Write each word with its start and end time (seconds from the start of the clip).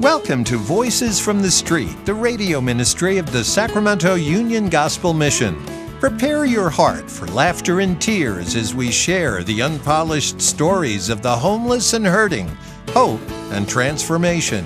Welcome 0.00 0.44
to 0.44 0.58
Voices 0.58 1.18
from 1.18 1.42
the 1.42 1.50
Street, 1.50 2.04
the 2.04 2.14
radio 2.14 2.60
ministry 2.60 3.18
of 3.18 3.32
the 3.32 3.42
Sacramento 3.42 4.14
Union 4.14 4.68
Gospel 4.68 5.12
Mission. 5.12 5.60
Prepare 5.98 6.44
your 6.44 6.70
heart 6.70 7.10
for 7.10 7.26
laughter 7.26 7.80
and 7.80 8.00
tears 8.00 8.54
as 8.54 8.76
we 8.76 8.92
share 8.92 9.42
the 9.42 9.60
unpolished 9.60 10.40
stories 10.40 11.08
of 11.08 11.20
the 11.20 11.34
homeless 11.34 11.94
and 11.94 12.06
hurting, 12.06 12.46
hope 12.90 13.20
and 13.50 13.68
transformation. 13.68 14.64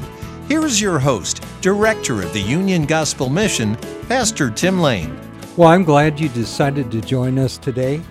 Here 0.49 0.67
is 0.67 0.83
your 0.83 0.99
host, 0.99 1.43
Director 1.63 2.21
of 2.21 2.31
the 2.35 2.43
Union 2.43 2.85
Gospel 2.85 3.31
Mission, 3.31 3.77
Pastor 4.09 4.51
Tim 4.51 4.83
Lane. 4.83 5.19
Well, 5.57 5.71
I'm 5.71 5.85
glad 5.85 6.21
you 6.21 6.29
decided 6.29 6.91
to 6.91 7.01
join 7.01 7.39
us 7.39 7.57
today. 7.57 8.03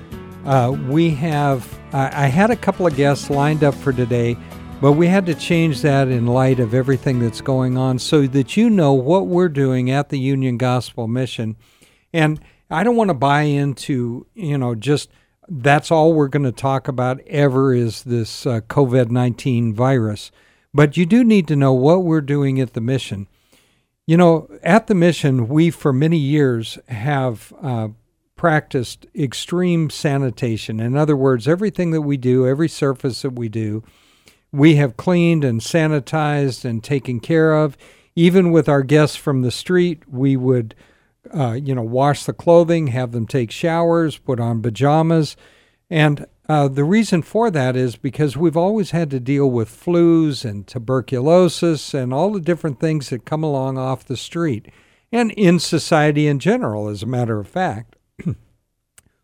Uh, 0.44 0.76
we 0.88 1.12
have, 1.12 1.72
I 1.94 2.26
had 2.26 2.50
a 2.50 2.56
couple 2.56 2.88
of 2.88 2.96
guests 2.96 3.30
lined 3.30 3.64
up 3.64 3.76
for 3.76 3.94
today, 3.94 4.38
but 4.82 4.94
we 4.94 5.08
had 5.08 5.28
to 5.28 5.36
change 5.36 5.82
that 5.82 6.08
in 6.08 6.26
light 6.26 6.60
of 6.60 6.74
everything 6.74 7.20
that's 7.20 7.40
going 7.40 7.78
on 7.78 8.00
so 8.00 8.26
that 8.26 8.58
you 8.58 8.68
know 8.68 8.94
what 8.94 9.28
we're 9.28 9.48
doing 9.48 9.92
at 9.92 10.10
the 10.10 10.18
Union 10.18 10.58
Gospel 10.58 11.08
Mission. 11.08 11.56
And 12.12 12.42
I 12.68 12.84
don't 12.84 12.96
want 12.96 13.10
to 13.10 13.14
buy 13.14 13.44
into, 13.44 14.26
you 14.34 14.58
know, 14.58 14.74
just 14.74 15.12
that's 15.48 15.92
all 15.92 16.14
we're 16.14 16.30
going 16.30 16.46
to 16.46 16.52
talk 16.52 16.88
about 16.88 17.20
ever 17.28 17.76
is 17.76 18.04
this 18.04 18.48
uh, 18.48 18.62
COVID 18.62 19.12
19 19.12 19.72
virus. 19.76 20.32
But 20.74 20.98
you 20.98 21.06
do 21.06 21.24
need 21.24 21.48
to 21.50 21.56
know 21.56 21.74
what 21.74 22.04
we're 22.04 22.22
doing 22.22 22.60
at 22.60 22.74
the 22.74 22.82
mission. 22.82 23.28
You 24.08 24.18
know, 24.18 24.50
at 24.64 24.88
the 24.88 24.96
mission, 24.96 25.48
we 25.48 25.70
for 25.70 25.94
many 25.94 26.18
years 26.18 26.80
have 26.88 27.54
uh, 27.62 27.90
practiced 28.36 29.06
extreme 29.16 29.92
sanitation. 29.92 30.80
In 30.80 30.98
other 30.98 31.16
words, 31.16 31.48
everything 31.48 31.92
that 31.92 32.02
we 32.02 32.18
do, 32.18 32.48
every 32.48 32.68
surface 32.68 33.22
that 33.22 33.34
we 33.34 33.48
do, 33.48 33.84
we 34.52 34.76
have 34.76 34.98
cleaned 34.98 35.44
and 35.44 35.62
sanitized 35.62 36.66
and 36.66 36.84
taken 36.84 37.20
care 37.20 37.54
of. 37.54 37.78
Even 38.16 38.52
with 38.52 38.68
our 38.68 38.84
guests 38.84 39.16
from 39.16 39.42
the 39.42 39.52
street, 39.52 40.04
we 40.08 40.36
would, 40.36 40.76
uh, 41.34 41.54
you 41.54 41.74
know, 41.74 41.82
wash 41.82 42.26
the 42.26 42.34
clothing, 42.34 42.88
have 42.88 43.14
them 43.14 43.26
take 43.26 43.52
showers, 43.52 44.18
put 44.18 44.40
on 44.40 44.62
pajamas. 44.62 45.38
And 45.90 46.26
uh, 46.50 46.68
the 46.68 46.84
reason 46.84 47.22
for 47.22 47.50
that 47.50 47.78
is 47.78 47.96
because 47.96 48.36
we've 48.36 48.58
always 48.58 48.92
had 48.92 49.10
to 49.12 49.20
deal 49.22 49.50
with 49.50 49.70
flus 49.70 50.44
and 50.44 50.68
tuberculosis 50.68 51.94
and 51.94 52.14
all 52.14 52.34
the 52.34 52.42
different 52.42 52.80
things 52.80 53.10
that 53.10 53.26
come 53.26 53.44
along 53.44 53.78
off 53.78 54.04
the 54.04 54.18
street 54.18 54.68
and 55.12 55.32
in 55.32 55.60
society 55.60 56.28
in 56.28 56.40
general, 56.40 56.88
as 56.88 57.04
a 57.04 57.08
matter 57.08 57.40
of 57.40 57.48
fact. 57.48 57.96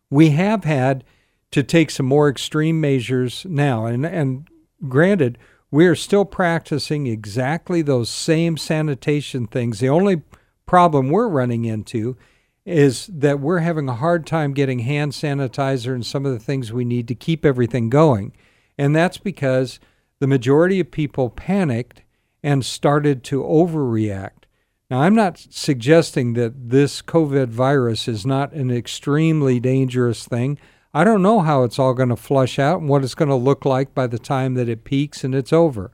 we 0.09 0.29
have 0.31 0.63
had 0.63 1.03
to 1.51 1.63
take 1.63 1.91
some 1.91 2.05
more 2.05 2.29
extreme 2.29 2.79
measures 2.79 3.45
now. 3.49 3.85
And, 3.85 4.05
and 4.05 4.47
granted, 4.87 5.37
we 5.71 5.85
are 5.85 5.95
still 5.95 6.25
practicing 6.25 7.07
exactly 7.07 7.81
those 7.81 8.09
same 8.09 8.57
sanitation 8.57 9.47
things. 9.47 9.79
The 9.79 9.89
only 9.89 10.21
problem 10.65 11.09
we're 11.09 11.27
running 11.27 11.65
into 11.65 12.17
is 12.65 13.07
that 13.07 13.39
we're 13.39 13.59
having 13.59 13.87
a 13.87 13.95
hard 13.95 14.27
time 14.27 14.53
getting 14.53 14.79
hand 14.79 15.13
sanitizer 15.13 15.93
and 15.93 16.05
some 16.05 16.25
of 16.25 16.33
the 16.33 16.39
things 16.39 16.71
we 16.71 16.83
need 16.83 17.07
to 17.07 17.15
keep 17.15 17.45
everything 17.45 17.89
going. 17.89 18.33
And 18.77 18.95
that's 18.95 19.17
because 19.17 19.79
the 20.19 20.27
majority 20.27 20.79
of 20.79 20.91
people 20.91 21.29
panicked 21.29 22.01
and 22.43 22.65
started 22.65 23.23
to 23.25 23.43
overreact. 23.43 24.43
Now, 24.89 25.01
I'm 25.01 25.15
not 25.15 25.37
suggesting 25.49 26.33
that 26.33 26.69
this 26.69 27.01
COVID 27.01 27.47
virus 27.47 28.07
is 28.07 28.25
not 28.25 28.53
an 28.53 28.71
extremely 28.71 29.59
dangerous 29.59 30.25
thing. 30.25 30.57
I 30.93 31.03
don't 31.03 31.21
know 31.21 31.41
how 31.41 31.63
it's 31.63 31.79
all 31.79 31.93
going 31.93 32.09
to 32.09 32.15
flush 32.15 32.57
out 32.57 32.79
and 32.79 32.89
what 32.89 33.03
it's 33.03 33.15
going 33.15 33.29
to 33.29 33.35
look 33.35 33.65
like 33.65 33.93
by 33.93 34.07
the 34.07 34.19
time 34.19 34.53
that 34.55 34.69
it 34.69 34.83
peaks 34.83 35.23
and 35.23 35.35
it's 35.35 35.53
over. 35.53 35.91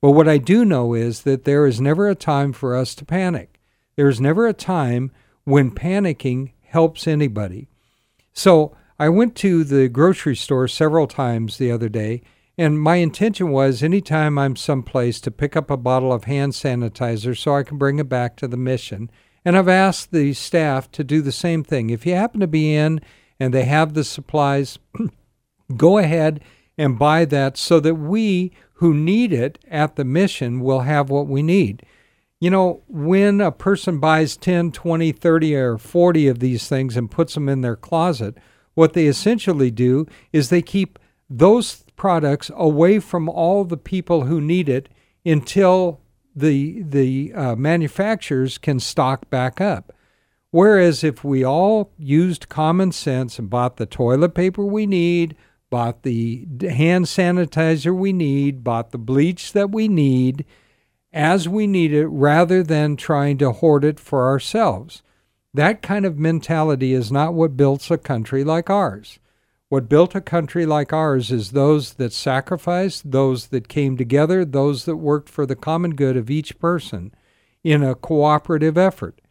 But 0.00 0.10
what 0.10 0.28
I 0.28 0.38
do 0.38 0.64
know 0.64 0.94
is 0.94 1.22
that 1.22 1.44
there 1.44 1.64
is 1.64 1.80
never 1.80 2.08
a 2.08 2.14
time 2.14 2.52
for 2.52 2.76
us 2.76 2.94
to 2.96 3.04
panic. 3.04 3.60
There 3.96 4.08
is 4.08 4.20
never 4.20 4.46
a 4.46 4.52
time 4.52 5.12
when 5.44 5.70
panicking 5.70 6.52
helps 6.62 7.06
anybody. 7.06 7.68
So 8.32 8.76
I 8.98 9.08
went 9.08 9.36
to 9.36 9.64
the 9.64 9.88
grocery 9.88 10.36
store 10.36 10.68
several 10.68 11.06
times 11.06 11.58
the 11.58 11.70
other 11.70 11.88
day, 11.88 12.22
and 12.58 12.80
my 12.80 12.96
intention 12.96 13.50
was 13.50 13.82
anytime 13.82 14.38
I'm 14.38 14.56
someplace 14.56 15.20
to 15.20 15.30
pick 15.30 15.56
up 15.56 15.70
a 15.70 15.76
bottle 15.76 16.12
of 16.12 16.24
hand 16.24 16.52
sanitizer 16.52 17.36
so 17.36 17.54
I 17.54 17.62
can 17.62 17.78
bring 17.78 17.98
it 17.98 18.08
back 18.08 18.36
to 18.36 18.48
the 18.48 18.56
mission. 18.56 19.10
And 19.44 19.56
I've 19.56 19.68
asked 19.68 20.12
the 20.12 20.34
staff 20.34 20.90
to 20.92 21.04
do 21.04 21.20
the 21.20 21.32
same 21.32 21.64
thing. 21.64 21.90
If 21.90 22.06
you 22.06 22.14
happen 22.14 22.40
to 22.40 22.46
be 22.46 22.74
in 22.74 23.00
and 23.42 23.52
they 23.52 23.64
have 23.64 23.94
the 23.94 24.04
supplies, 24.04 24.78
go 25.76 25.98
ahead 25.98 26.40
and 26.78 26.96
buy 26.96 27.24
that 27.24 27.56
so 27.56 27.80
that 27.80 27.96
we 27.96 28.52
who 28.74 28.94
need 28.94 29.32
it 29.32 29.58
at 29.68 29.96
the 29.96 30.04
mission 30.04 30.60
will 30.60 30.80
have 30.80 31.10
what 31.10 31.26
we 31.26 31.42
need. 31.42 31.84
You 32.40 32.50
know, 32.50 32.82
when 32.86 33.40
a 33.40 33.50
person 33.50 33.98
buys 33.98 34.36
10, 34.36 34.70
20, 34.70 35.10
30, 35.10 35.56
or 35.56 35.76
40 35.76 36.28
of 36.28 36.38
these 36.38 36.68
things 36.68 36.96
and 36.96 37.10
puts 37.10 37.34
them 37.34 37.48
in 37.48 37.62
their 37.62 37.74
closet, 37.74 38.36
what 38.74 38.92
they 38.92 39.06
essentially 39.06 39.72
do 39.72 40.06
is 40.32 40.48
they 40.48 40.62
keep 40.62 41.00
those 41.28 41.82
products 41.96 42.48
away 42.54 43.00
from 43.00 43.28
all 43.28 43.64
the 43.64 43.76
people 43.76 44.26
who 44.26 44.40
need 44.40 44.68
it 44.68 44.88
until 45.26 46.00
the 46.34 46.82
the 46.82 47.32
uh, 47.34 47.56
manufacturers 47.56 48.56
can 48.56 48.78
stock 48.78 49.28
back 49.30 49.60
up. 49.60 49.92
Whereas 50.52 51.02
if 51.02 51.24
we 51.24 51.42
all 51.42 51.92
used 51.98 52.50
common 52.50 52.92
sense 52.92 53.38
and 53.38 53.48
bought 53.48 53.78
the 53.78 53.86
toilet 53.86 54.34
paper 54.34 54.62
we 54.62 54.84
need, 54.84 55.34
bought 55.70 56.02
the 56.02 56.46
hand 56.60 57.06
sanitizer 57.06 57.96
we 57.96 58.12
need, 58.12 58.62
bought 58.62 58.90
the 58.90 58.98
bleach 58.98 59.54
that 59.54 59.70
we 59.70 59.88
need, 59.88 60.44
as 61.10 61.48
we 61.48 61.66
need 61.66 61.94
it 61.94 62.06
rather 62.06 62.62
than 62.62 62.96
trying 62.96 63.38
to 63.38 63.50
hoard 63.52 63.82
it 63.82 63.98
for 63.98 64.26
ourselves. 64.28 65.02
That 65.54 65.80
kind 65.80 66.04
of 66.04 66.18
mentality 66.18 66.92
is 66.92 67.10
not 67.10 67.32
what 67.32 67.56
builds 67.56 67.90
a 67.90 67.96
country 67.96 68.44
like 68.44 68.68
ours. 68.68 69.18
What 69.70 69.88
built 69.88 70.14
a 70.14 70.20
country 70.20 70.66
like 70.66 70.92
ours 70.92 71.32
is 71.32 71.52
those 71.52 71.94
that 71.94 72.12
sacrificed, 72.12 73.10
those 73.10 73.46
that 73.46 73.68
came 73.68 73.96
together, 73.96 74.44
those 74.44 74.84
that 74.84 74.96
worked 74.96 75.30
for 75.30 75.46
the 75.46 75.56
common 75.56 75.94
good 75.94 76.18
of 76.18 76.28
each 76.28 76.58
person 76.58 77.10
in 77.64 77.82
a 77.82 77.94
cooperative 77.94 78.76
effort. 78.76 79.21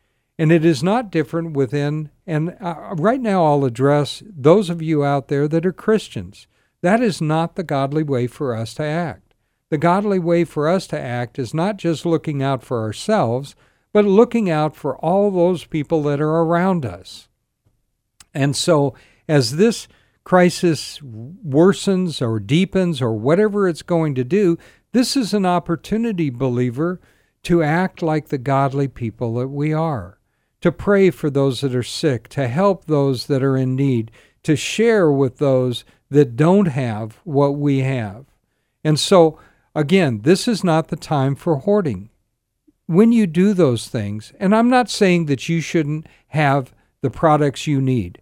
And 0.42 0.52
it 0.52 0.66
is 0.66 0.82
not 0.82 1.12
different 1.12 1.56
within, 1.56 2.10
and 2.26 2.58
uh, 2.60 2.96
right 2.98 3.22
now 3.22 3.46
I'll 3.46 3.64
address 3.64 4.24
those 4.26 4.72
of 4.72 4.82
you 4.82 5.04
out 5.04 5.28
there 5.28 5.48
that 5.48 5.68
are 5.68 5.72
Christians. 5.72 6.48
That 6.82 7.00
is 7.00 7.22
not 7.22 7.56
the 7.56 7.64
godly 7.64 8.02
way 8.02 8.26
for 8.26 8.56
us 8.56 8.74
to 8.74 8.84
act. 8.84 9.36
The 9.70 9.78
godly 9.78 10.18
way 10.18 10.44
for 10.46 10.68
us 10.68 10.88
to 10.88 11.00
act 11.00 11.38
is 11.38 11.54
not 11.54 11.78
just 11.78 12.08
looking 12.08 12.42
out 12.42 12.64
for 12.64 12.82
ourselves, 12.82 13.54
but 13.94 14.04
looking 14.04 14.50
out 14.50 14.76
for 14.76 14.98
all 14.98 15.30
those 15.30 15.66
people 15.66 16.02
that 16.04 16.20
are 16.20 16.42
around 16.42 16.88
us. 16.88 17.28
And 18.34 18.56
so, 18.56 18.96
as 19.28 19.58
this 19.58 19.88
crisis 20.24 21.00
worsens 21.02 22.20
or 22.20 22.40
deepens 22.40 23.00
or 23.00 23.14
whatever 23.14 23.68
it's 23.68 23.84
going 23.84 24.16
to 24.16 24.24
do, 24.24 24.58
this 24.92 25.16
is 25.16 25.36
an 25.36 25.46
opportunity, 25.46 26.32
believer, 26.32 27.00
to 27.44 27.62
act 27.62 28.02
like 28.02 28.30
the 28.30 28.40
godly 28.40 28.88
people 28.88 29.36
that 29.36 29.50
we 29.50 29.72
are, 29.72 30.18
to 30.62 30.72
pray 30.72 31.10
for 31.10 31.30
those 31.30 31.62
that 31.62 31.76
are 31.76 31.84
sick, 31.84 32.28
to 32.30 32.48
help 32.48 32.86
those 32.86 33.28
that 33.28 33.44
are 33.44 33.58
in 33.58 33.76
need, 33.76 34.12
to 34.44 34.56
share 34.56 35.12
with 35.12 35.38
those 35.38 35.84
that 36.10 36.36
don't 36.36 36.68
have 36.68 37.20
what 37.24 37.52
we 37.52 37.80
have. 37.80 38.26
And 38.84 39.00
so, 39.00 39.40
Again, 39.74 40.22
this 40.24 40.48
is 40.48 40.64
not 40.64 40.90
the 40.90 40.98
time 40.98 41.36
for 41.36 41.58
hoarding. 41.58 42.10
When 42.88 43.12
you 43.14 43.26
do 43.26 43.54
those 43.54 43.88
things, 43.88 44.34
and 44.40 44.54
I'm 44.54 44.70
not 44.70 44.90
saying 44.90 45.28
that 45.28 45.48
you 45.48 45.62
shouldn't 45.62 46.08
have 46.28 46.74
the 47.02 47.10
products 47.10 47.68
you 47.68 47.80
need, 47.80 48.22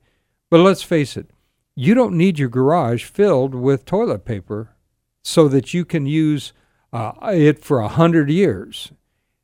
but 0.51 0.59
let's 0.59 0.83
face 0.83 1.17
it, 1.17 1.31
you 1.75 1.95
don't 1.95 2.17
need 2.17 2.37
your 2.37 2.49
garage 2.49 3.05
filled 3.05 3.55
with 3.55 3.85
toilet 3.85 4.25
paper 4.25 4.75
so 5.23 5.47
that 5.47 5.73
you 5.73 5.85
can 5.85 6.05
use 6.05 6.53
uh, 6.93 7.13
it 7.33 7.63
for 7.63 7.79
a 7.79 7.87
hundred 7.87 8.29
years. 8.29 8.91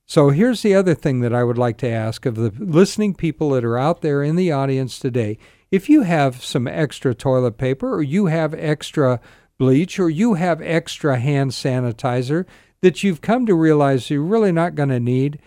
So 0.08 0.30
here's 0.30 0.62
the 0.62 0.76
other 0.76 0.94
thing 0.94 1.22
that 1.22 1.34
I 1.34 1.44
would 1.44 1.58
like 1.58 1.78
to 1.78 1.90
ask 1.90 2.28
of 2.28 2.36
the 2.36 2.54
listening 2.60 3.16
people 3.16 3.50
that 3.52 3.66
are 3.66 3.78
out 3.78 4.02
there 4.02 4.22
in 4.22 4.36
the 4.36 4.52
audience 4.52 5.00
today. 5.00 5.40
If 5.72 5.90
you 5.90 6.04
have 6.04 6.44
some 6.44 6.68
extra 6.68 7.16
toilet 7.16 7.58
paper 7.58 7.92
or 7.92 8.04
you 8.04 8.28
have 8.28 8.54
extra 8.54 9.20
bleach 9.58 10.00
or 10.00 10.10
you 10.10 10.36
have 10.36 10.62
extra 10.62 11.18
hand 11.20 11.52
sanitizer 11.52 12.46
that 12.82 13.04
you've 13.04 13.22
come 13.22 13.48
to 13.48 13.56
realize 13.56 14.12
you're 14.12 14.22
really 14.22 14.52
not 14.52 14.76
going 14.76 14.90
to 14.90 15.00
need, 15.00 15.40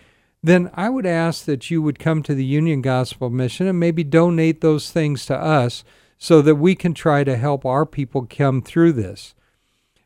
then 0.43 0.69
I 0.73 0.89
would 0.89 1.05
ask 1.05 1.45
that 1.45 1.71
you 1.71 1.81
would 1.81 1.97
come 1.97 2.21
to 2.23 2.35
the 2.35 2.45
Union 2.45 2.81
Gospel 2.81 3.29
Mission 3.29 3.65
and 3.65 3.79
maybe 3.79 4.03
donate 4.03 4.59
those 4.59 4.91
things 4.91 5.25
to 5.27 5.37
us 5.37 5.85
so 6.17 6.41
that 6.41 6.55
we 6.55 6.75
can 6.75 6.93
try 6.93 7.23
to 7.23 7.37
help 7.37 7.65
our 7.65 7.85
people 7.85 8.27
come 8.29 8.61
through 8.61 8.91
this. 8.91 9.33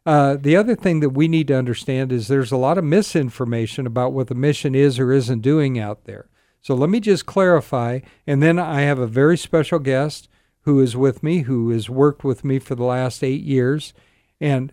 Uh, 0.06 0.36
the 0.36 0.56
other 0.56 0.76
thing 0.76 1.00
that 1.00 1.12
we 1.12 1.28
need 1.28 1.48
to 1.48 1.58
understand 1.58 2.12
is 2.12 2.28
there's 2.28 2.52
a 2.52 2.58
lot 2.58 2.78
of 2.78 2.84
misinformation 2.84 3.88
about 3.88 4.12
what 4.12 4.28
the 4.28 4.36
mission 4.36 4.76
is 4.76 5.00
or 5.00 5.12
isn't 5.12 5.42
doing 5.42 5.80
out 5.80 6.04
there. 6.04 6.30
So 6.60 6.76
let 6.76 6.90
me 6.90 7.00
just 7.00 7.26
clarify, 7.26 8.00
and 8.26 8.42
then 8.42 8.58
I 8.58 8.82
have 8.82 9.00
a 9.00 9.08
very 9.08 9.38
special 9.38 9.80
guest 9.80 10.30
who 10.62 10.80
is 10.80 10.96
with 10.96 11.24
me, 11.24 11.40
who 11.40 11.70
has 11.72 11.90
worked 11.90 12.24
with 12.24 12.44
me 12.44 12.60
for 12.60 12.76
the 12.76 12.86
last 12.86 13.24
eight 13.24 13.44
years. 13.44 13.94
And 14.40 14.72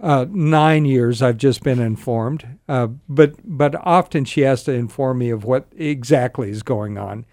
uh, 0.00 0.26
nine 0.28 0.84
years 0.84 1.22
I've 1.22 1.38
just 1.38 1.62
been 1.62 1.80
informed, 1.80 2.58
uh, 2.68 2.88
but 3.08 3.34
but 3.44 3.74
often 3.86 4.24
she 4.24 4.42
has 4.42 4.62
to 4.64 4.72
inform 4.72 5.18
me 5.18 5.30
of 5.30 5.44
what 5.44 5.66
exactly 5.74 6.50
is 6.50 6.62
going 6.62 6.98
on, 6.98 7.24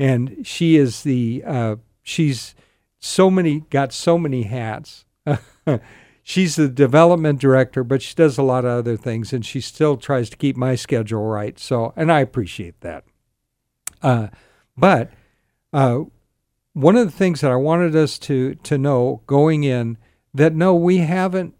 and 0.00 0.44
she 0.44 0.76
is 0.76 1.04
the 1.04 1.44
uh, 1.46 1.76
she's 2.02 2.56
so 2.98 3.30
many 3.30 3.60
got 3.70 3.92
so 3.92 4.18
many 4.18 4.42
hats. 4.42 5.04
she's 6.28 6.56
the 6.56 6.68
development 6.68 7.40
director, 7.40 7.82
but 7.82 8.02
she 8.02 8.14
does 8.14 8.36
a 8.36 8.42
lot 8.42 8.66
of 8.66 8.80
other 8.80 8.98
things, 8.98 9.32
and 9.32 9.46
she 9.46 9.62
still 9.62 9.96
tries 9.96 10.28
to 10.28 10.36
keep 10.36 10.58
my 10.58 10.74
schedule 10.74 11.24
right. 11.24 11.58
So, 11.58 11.94
and 11.96 12.12
I 12.12 12.20
appreciate 12.20 12.78
that. 12.82 13.04
Uh, 14.02 14.28
but 14.76 15.10
uh, 15.72 16.00
one 16.74 16.96
of 16.96 17.06
the 17.06 17.16
things 17.16 17.40
that 17.40 17.50
I 17.50 17.56
wanted 17.56 17.96
us 17.96 18.18
to 18.20 18.56
to 18.56 18.76
know 18.76 19.22
going 19.26 19.64
in 19.64 19.96
that 20.34 20.54
no, 20.54 20.74
we 20.74 20.98
haven't 20.98 21.54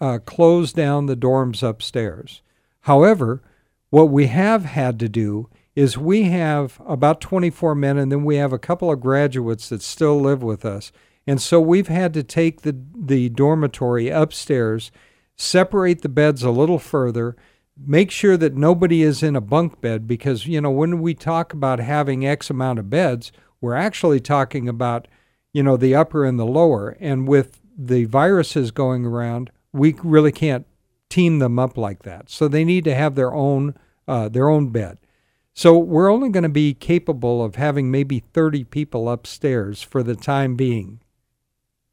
uh, 0.00 0.20
closed 0.24 0.76
down 0.76 1.06
the 1.06 1.16
dorms 1.16 1.64
upstairs. 1.64 2.42
However, 2.82 3.42
what 3.90 4.10
we 4.10 4.28
have 4.28 4.64
had 4.66 5.00
to 5.00 5.08
do 5.08 5.48
is 5.74 5.98
we 5.98 6.22
have 6.22 6.80
about 6.86 7.20
24 7.20 7.74
men, 7.74 7.98
and 7.98 8.12
then 8.12 8.24
we 8.24 8.36
have 8.36 8.52
a 8.52 8.58
couple 8.58 8.90
of 8.90 9.00
graduates 9.00 9.68
that 9.68 9.82
still 9.82 10.20
live 10.20 10.44
with 10.44 10.64
us. 10.64 10.92
And 11.26 11.40
so 11.42 11.60
we've 11.60 11.88
had 11.88 12.14
to 12.14 12.22
take 12.22 12.62
the, 12.62 12.76
the 12.94 13.28
dormitory 13.28 14.08
upstairs, 14.08 14.92
separate 15.36 16.02
the 16.02 16.08
beds 16.08 16.42
a 16.42 16.50
little 16.50 16.78
further, 16.78 17.36
make 17.76 18.10
sure 18.10 18.36
that 18.36 18.54
nobody 18.54 19.02
is 19.02 19.22
in 19.22 19.34
a 19.36 19.40
bunk 19.40 19.80
bed 19.80 20.06
because, 20.06 20.46
you 20.46 20.60
know, 20.60 20.70
when 20.70 21.00
we 21.00 21.14
talk 21.14 21.52
about 21.52 21.78
having 21.80 22.26
X 22.26 22.48
amount 22.48 22.78
of 22.78 22.88
beds, 22.88 23.32
we're 23.60 23.74
actually 23.74 24.20
talking 24.20 24.68
about, 24.68 25.08
you 25.52 25.62
know, 25.62 25.76
the 25.76 25.94
upper 25.94 26.24
and 26.24 26.38
the 26.38 26.46
lower. 26.46 26.96
And 27.00 27.26
with 27.26 27.60
the 27.76 28.04
viruses 28.04 28.70
going 28.70 29.04
around, 29.04 29.50
we 29.72 29.94
really 30.02 30.32
can't 30.32 30.66
team 31.08 31.38
them 31.38 31.58
up 31.58 31.76
like 31.76 32.02
that. 32.04 32.30
So 32.30 32.48
they 32.48 32.64
need 32.64 32.84
to 32.84 32.94
have 32.94 33.14
their 33.14 33.34
own 33.34 33.74
uh, 34.08 34.28
their 34.28 34.48
own 34.48 34.68
bed. 34.68 34.98
So 35.52 35.76
we're 35.78 36.12
only 36.12 36.28
going 36.28 36.42
to 36.42 36.48
be 36.48 36.74
capable 36.74 37.42
of 37.42 37.56
having 37.56 37.90
maybe 37.90 38.20
30 38.20 38.64
people 38.64 39.08
upstairs 39.08 39.82
for 39.82 40.02
the 40.02 40.14
time 40.14 40.54
being. 40.54 41.00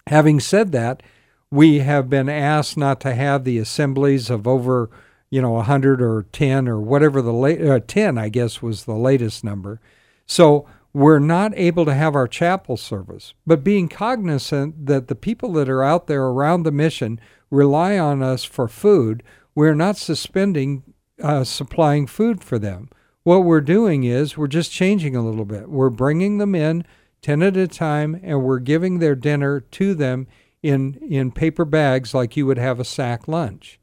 Having 0.08 0.42
said 0.42 0.72
that, 0.72 1.04
we 1.50 1.80
have 1.80 2.10
been 2.10 2.30
asked 2.30 2.78
not 2.78 3.00
to 3.02 3.14
have 3.14 3.44
the 3.44 3.58
assemblies 3.58 4.30
of 4.30 4.48
over, 4.48 4.90
you 5.30 5.42
know, 5.42 5.52
100 5.52 6.02
or 6.02 6.26
10 6.32 6.68
or 6.68 6.80
whatever 6.80 7.22
the 7.22 7.34
late 7.34 7.64
uh, 7.64 7.80
10 7.80 8.18
I 8.18 8.30
guess 8.30 8.62
was 8.62 8.86
the 8.86 8.96
latest 8.96 9.44
number. 9.44 9.80
So 10.26 10.68
we're 10.94 11.20
not 11.20 11.54
able 11.56 11.86
to 11.86 11.94
have 11.94 12.16
our 12.16 12.28
chapel 12.28 12.78
service, 12.78 13.34
but 13.46 13.64
being 13.64 13.88
cognizant 13.88 14.86
that 14.86 15.08
the 15.08 15.16
people 15.16 15.54
that 15.54 15.70
are 15.70 15.84
out 15.84 16.08
there 16.08 16.24
around 16.24 16.64
the 16.64 16.72
mission 16.72 17.20
rely 17.50 17.98
on 17.98 18.22
us 18.22 18.44
for 18.44 18.68
food, 18.68 19.24
we're 19.56 19.76
not 19.76 19.98
suspending 19.98 20.84
uh, 21.22 21.44
supplying 21.44 22.08
food 22.08 22.44
for 22.44 22.60
them. 22.60 22.90
What 23.24 23.44
we're 23.44 23.62
doing 23.62 24.04
is 24.04 24.38
we're 24.38 24.48
just 24.48 24.72
changing 24.72 25.16
a 25.16 25.26
little 25.26 25.46
bit. 25.46 25.70
We're 25.70 25.90
bringing 25.90 26.40
them 26.40 26.56
in 26.56 26.84
10 27.24 27.42
at 27.42 27.58
a 27.58 27.68
time 27.68 28.20
and 28.22 28.44
we're 28.44 28.60
giving 28.60 29.00
their 29.00 29.16
dinner 29.16 29.60
to 29.60 29.96
them 29.96 30.28
in, 30.62 30.96
in 31.10 31.32
paper 31.32 31.66
bags 31.66 32.14
like 32.14 32.38
you 32.38 32.46
would 32.46 32.60
have 32.60 32.80
a 32.80 32.86
sack 32.86 33.28
lunch. 33.28 33.80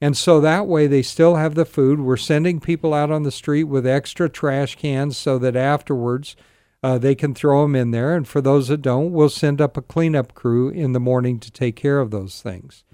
And 0.00 0.16
so 0.16 0.40
that 0.40 0.66
way 0.66 0.86
they 0.86 1.02
still 1.02 1.36
have 1.36 1.54
the 1.54 1.64
food. 1.64 2.00
We're 2.00 2.16
sending 2.16 2.60
people 2.60 2.92
out 2.92 3.10
on 3.10 3.22
the 3.22 3.32
street 3.32 3.64
with 3.64 3.86
extra 3.86 4.28
trash 4.28 4.76
cans 4.76 5.16
so 5.16 5.38
that 5.38 5.56
afterwards 5.56 6.36
uh, 6.82 6.98
they 6.98 7.14
can 7.14 7.34
throw 7.34 7.62
them 7.62 7.74
in 7.74 7.90
there. 7.90 8.14
And 8.14 8.28
for 8.28 8.42
those 8.42 8.68
that 8.68 8.82
don't, 8.82 9.12
we'll 9.12 9.30
send 9.30 9.60
up 9.62 9.76
a 9.76 9.82
cleanup 9.82 10.34
crew 10.34 10.68
in 10.68 10.92
the 10.92 11.00
morning 11.00 11.40
to 11.40 11.50
take 11.50 11.76
care 11.76 12.00
of 12.00 12.10
those 12.10 12.42
things. 12.42 12.84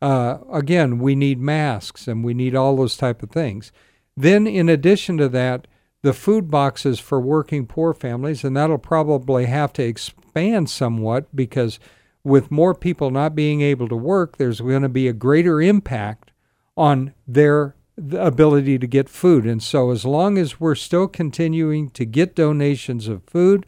Uh, 0.00 0.38
again, 0.50 0.98
we 0.98 1.14
need 1.14 1.38
masks 1.38 2.08
and 2.08 2.24
we 2.24 2.32
need 2.32 2.56
all 2.56 2.76
those 2.76 2.96
type 2.96 3.22
of 3.22 3.30
things. 3.30 3.70
Then, 4.16 4.46
in 4.46 4.70
addition 4.70 5.18
to 5.18 5.28
that, 5.28 5.66
the 6.02 6.12
food 6.12 6.50
boxes 6.50 6.98
for 6.98 7.20
working 7.20 7.66
poor 7.66 7.92
families, 7.92 8.44
and 8.44 8.56
that'll 8.56 8.78
probably 8.78 9.46
have 9.46 9.72
to 9.74 9.82
expand 9.82 10.70
somewhat 10.70 11.34
because 11.34 11.78
with 12.24 12.50
more 12.50 12.74
people 12.74 13.10
not 13.10 13.34
being 13.34 13.60
able 13.60 13.88
to 13.88 13.96
work, 13.96 14.36
there's 14.36 14.60
going 14.60 14.82
to 14.82 14.88
be 14.88 15.08
a 15.08 15.12
greater 15.12 15.60
impact 15.60 16.30
on 16.76 17.12
their 17.26 17.74
ability 18.12 18.78
to 18.78 18.86
get 18.86 19.08
food. 19.08 19.44
And 19.44 19.62
so, 19.62 19.90
as 19.90 20.04
long 20.04 20.38
as 20.38 20.58
we're 20.58 20.74
still 20.74 21.08
continuing 21.08 21.90
to 21.90 22.04
get 22.04 22.34
donations 22.34 23.08
of 23.08 23.24
food, 23.24 23.66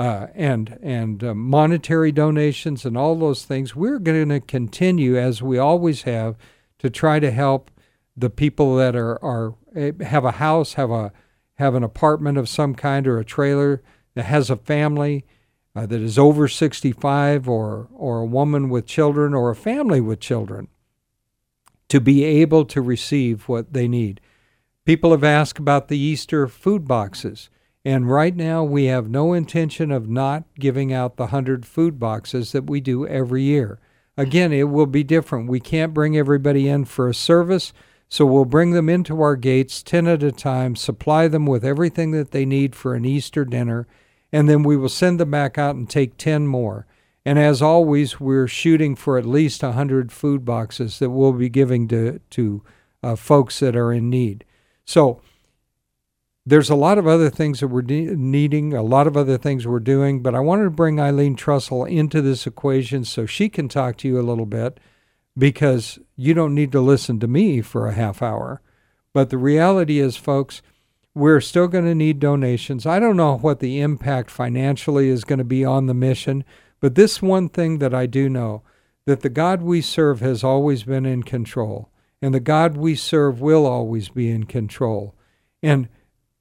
uh, 0.00 0.28
and 0.34 0.78
and 0.82 1.22
uh, 1.22 1.34
monetary 1.34 2.10
donations 2.10 2.86
and 2.86 2.96
all 2.96 3.14
those 3.16 3.44
things. 3.44 3.76
We're 3.76 3.98
going 3.98 4.30
to 4.30 4.40
continue 4.40 5.18
as 5.18 5.42
we 5.42 5.58
always 5.58 6.02
have 6.02 6.36
to 6.78 6.88
try 6.88 7.20
to 7.20 7.30
help 7.30 7.70
the 8.16 8.30
people 8.30 8.76
that 8.76 8.96
are 8.96 9.22
are 9.22 9.54
eh, 9.76 9.92
have 10.02 10.24
a 10.24 10.32
house, 10.32 10.74
have 10.74 10.90
a 10.90 11.12
have 11.60 11.74
an 11.74 11.84
apartment 11.84 12.38
of 12.38 12.48
some 12.48 12.74
kind 12.74 13.06
or 13.06 13.18
a 13.18 13.24
trailer 13.24 13.82
that 14.14 14.24
has 14.24 14.50
a 14.50 14.56
family 14.56 15.24
uh, 15.76 15.86
that 15.86 16.00
is 16.00 16.18
over 16.18 16.48
65 16.48 17.48
or 17.48 17.88
or 17.94 18.20
a 18.20 18.26
woman 18.26 18.68
with 18.68 18.86
children 18.86 19.34
or 19.34 19.50
a 19.50 19.56
family 19.56 20.00
with 20.00 20.18
children 20.18 20.68
to 21.88 22.00
be 22.00 22.24
able 22.24 22.64
to 22.64 22.80
receive 22.80 23.48
what 23.48 23.72
they 23.72 23.86
need. 23.86 24.20
People 24.86 25.10
have 25.10 25.24
asked 25.24 25.58
about 25.58 25.88
the 25.88 25.98
Easter 25.98 26.48
food 26.48 26.88
boxes. 26.88 27.50
And 27.84 28.10
right 28.10 28.36
now, 28.36 28.62
we 28.62 28.84
have 28.86 29.08
no 29.08 29.32
intention 29.32 29.90
of 29.90 30.08
not 30.08 30.44
giving 30.58 30.92
out 30.92 31.16
the 31.16 31.24
100 31.24 31.64
food 31.64 31.98
boxes 31.98 32.52
that 32.52 32.68
we 32.68 32.80
do 32.80 33.06
every 33.06 33.42
year. 33.42 33.78
Again, 34.16 34.52
it 34.52 34.64
will 34.64 34.86
be 34.86 35.02
different. 35.02 35.48
We 35.48 35.60
can't 35.60 35.94
bring 35.94 36.16
everybody 36.16 36.68
in 36.68 36.84
for 36.84 37.08
a 37.08 37.14
service, 37.14 37.72
so 38.10 38.26
we'll 38.26 38.44
bring 38.44 38.72
them 38.72 38.88
into 38.88 39.22
our 39.22 39.36
gates 39.36 39.84
10 39.84 40.08
at 40.08 40.24
a 40.24 40.32
time, 40.32 40.74
supply 40.74 41.28
them 41.28 41.46
with 41.46 41.64
everything 41.64 42.10
that 42.10 42.32
they 42.32 42.44
need 42.44 42.74
for 42.74 42.94
an 42.94 43.04
Easter 43.04 43.44
dinner, 43.44 43.86
and 44.32 44.48
then 44.48 44.64
we 44.64 44.76
will 44.76 44.88
send 44.88 45.20
them 45.20 45.30
back 45.30 45.56
out 45.56 45.76
and 45.76 45.88
take 45.88 46.16
10 46.16 46.48
more. 46.48 46.86
And 47.24 47.38
as 47.38 47.62
always, 47.62 48.18
we're 48.18 48.48
shooting 48.48 48.96
for 48.96 49.16
at 49.16 49.24
least 49.24 49.62
100 49.62 50.10
food 50.10 50.44
boxes 50.44 50.98
that 50.98 51.10
we'll 51.10 51.32
be 51.32 51.48
giving 51.48 51.86
to, 51.88 52.18
to 52.30 52.62
uh, 53.00 53.14
folks 53.14 53.60
that 53.60 53.76
are 53.76 53.92
in 53.92 54.10
need. 54.10 54.44
So, 54.84 55.22
there's 56.44 56.70
a 56.70 56.74
lot 56.74 56.98
of 56.98 57.06
other 57.06 57.30
things 57.30 57.60
that 57.60 57.68
we're 57.68 57.82
de- 57.82 58.16
needing, 58.16 58.72
a 58.72 58.82
lot 58.82 59.06
of 59.06 59.16
other 59.16 59.38
things 59.38 59.68
we're 59.68 59.78
doing, 59.78 60.20
but 60.20 60.34
I 60.34 60.40
wanted 60.40 60.64
to 60.64 60.70
bring 60.70 60.98
Eileen 60.98 61.36
Trussell 61.36 61.88
into 61.88 62.20
this 62.20 62.44
equation 62.44 63.04
so 63.04 63.24
she 63.24 63.48
can 63.48 63.68
talk 63.68 63.98
to 63.98 64.08
you 64.08 64.18
a 64.18 64.22
little 64.22 64.46
bit 64.46 64.80
because 65.36 65.98
you 66.16 66.34
don't 66.34 66.54
need 66.54 66.72
to 66.72 66.80
listen 66.80 67.20
to 67.20 67.26
me 67.26 67.60
for 67.60 67.86
a 67.86 67.94
half 67.94 68.22
hour. 68.22 68.60
But 69.12 69.30
the 69.30 69.38
reality 69.38 69.98
is, 69.98 70.16
folks, 70.16 70.62
we're 71.14 71.40
still 71.40 71.66
going 71.68 71.86
to 71.86 71.94
need 71.94 72.20
donations. 72.20 72.86
I 72.86 73.00
don't 73.00 73.16
know 73.16 73.36
what 73.38 73.60
the 73.60 73.80
impact 73.80 74.30
financially 74.30 75.08
is 75.08 75.24
going 75.24 75.38
to 75.38 75.44
be 75.44 75.64
on 75.64 75.86
the 75.86 75.94
mission, 75.94 76.44
but 76.78 76.94
this 76.94 77.20
one 77.20 77.48
thing 77.48 77.78
that 77.78 77.94
I 77.94 78.06
do 78.06 78.28
know 78.28 78.62
that 79.06 79.20
the 79.20 79.28
God 79.28 79.62
we 79.62 79.80
serve 79.80 80.20
has 80.20 80.44
always 80.44 80.84
been 80.84 81.04
in 81.04 81.22
control, 81.24 81.90
and 82.22 82.32
the 82.32 82.40
God 82.40 82.76
we 82.76 82.94
serve 82.94 83.40
will 83.40 83.66
always 83.66 84.08
be 84.08 84.30
in 84.30 84.44
control. 84.44 85.14
And 85.62 85.88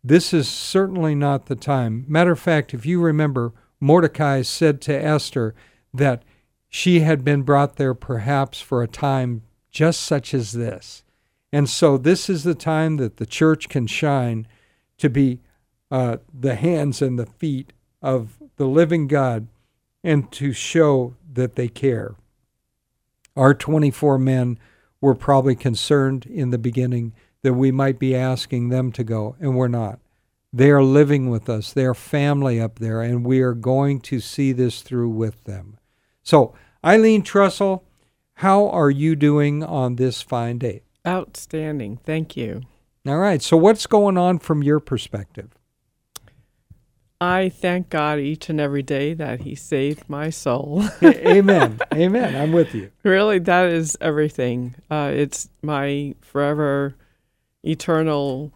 this 0.03 0.33
is 0.33 0.47
certainly 0.47 1.15
not 1.15 1.47
the 1.47 1.55
time. 1.55 2.05
Matter 2.07 2.31
of 2.31 2.39
fact, 2.39 2.73
if 2.73 2.85
you 2.85 3.01
remember, 3.01 3.53
Mordecai 3.79 4.43
said 4.43 4.81
to 4.81 4.93
Esther 4.93 5.55
that 5.93 6.23
she 6.69 6.99
had 6.99 7.23
been 7.23 7.41
brought 7.41 7.75
there 7.75 7.95
perhaps 7.95 8.61
for 8.61 8.81
a 8.81 8.87
time 8.87 9.41
just 9.71 10.01
such 10.01 10.33
as 10.33 10.53
this. 10.53 11.03
And 11.51 11.67
so 11.67 11.97
this 11.97 12.29
is 12.29 12.43
the 12.43 12.55
time 12.55 12.97
that 12.97 13.17
the 13.17 13.25
church 13.25 13.69
can 13.69 13.87
shine 13.87 14.47
to 14.99 15.09
be 15.09 15.39
uh, 15.91 16.17
the 16.31 16.55
hands 16.55 17.01
and 17.01 17.17
the 17.17 17.25
feet 17.25 17.73
of 18.01 18.37
the 18.57 18.67
living 18.67 19.07
God 19.07 19.47
and 20.03 20.31
to 20.33 20.53
show 20.53 21.15
that 21.33 21.55
they 21.55 21.67
care. 21.67 22.15
Our 23.35 23.53
24 23.53 24.19
men 24.19 24.59
were 25.01 25.15
probably 25.15 25.55
concerned 25.55 26.25
in 26.25 26.51
the 26.51 26.57
beginning 26.57 27.13
that 27.41 27.53
we 27.53 27.71
might 27.71 27.97
be 27.97 28.15
asking 28.15 28.69
them 28.69 28.91
to 28.91 29.03
go, 29.03 29.35
and 29.39 29.55
we're 29.55 29.67
not. 29.67 29.99
They 30.51 30.71
are 30.71 30.83
living 30.83 31.29
with 31.29 31.49
us, 31.49 31.71
they 31.73 31.85
are 31.85 31.93
family 31.93 32.59
up 32.59 32.79
there, 32.79 33.01
and 33.01 33.25
we 33.25 33.41
are 33.41 33.53
going 33.53 34.01
to 34.01 34.19
see 34.19 34.51
this 34.51 34.81
through 34.81 35.09
with 35.09 35.43
them. 35.45 35.78
So, 36.23 36.53
Eileen 36.85 37.23
Trussell, 37.23 37.81
how 38.35 38.69
are 38.69 38.89
you 38.89 39.15
doing 39.15 39.63
on 39.63 39.95
this 39.95 40.21
fine 40.21 40.57
day? 40.57 40.83
Outstanding. 41.07 41.97
Thank 42.05 42.37
you. 42.37 42.61
All 43.07 43.17
right. 43.17 43.41
So, 43.41 43.57
what's 43.57 43.87
going 43.87 44.17
on 44.17 44.39
from 44.39 44.63
your 44.63 44.79
perspective? 44.79 45.49
I 47.21 47.49
thank 47.49 47.89
God 47.89 48.19
each 48.19 48.49
and 48.49 48.61
every 48.61 48.83
day 48.83 49.13
that 49.13 49.41
He 49.41 49.55
saved 49.55 50.07
my 50.07 50.29
soul. 50.29 50.85
Amen. 51.03 51.79
Amen. 51.93 52.35
I'm 52.35 52.53
with 52.53 52.73
you. 52.73 52.91
Really, 53.03 53.39
that 53.39 53.69
is 53.69 53.97
everything. 53.99 54.75
Uh, 54.89 55.11
it's 55.13 55.49
my 55.61 56.15
forever 56.21 56.95
eternal 57.63 58.53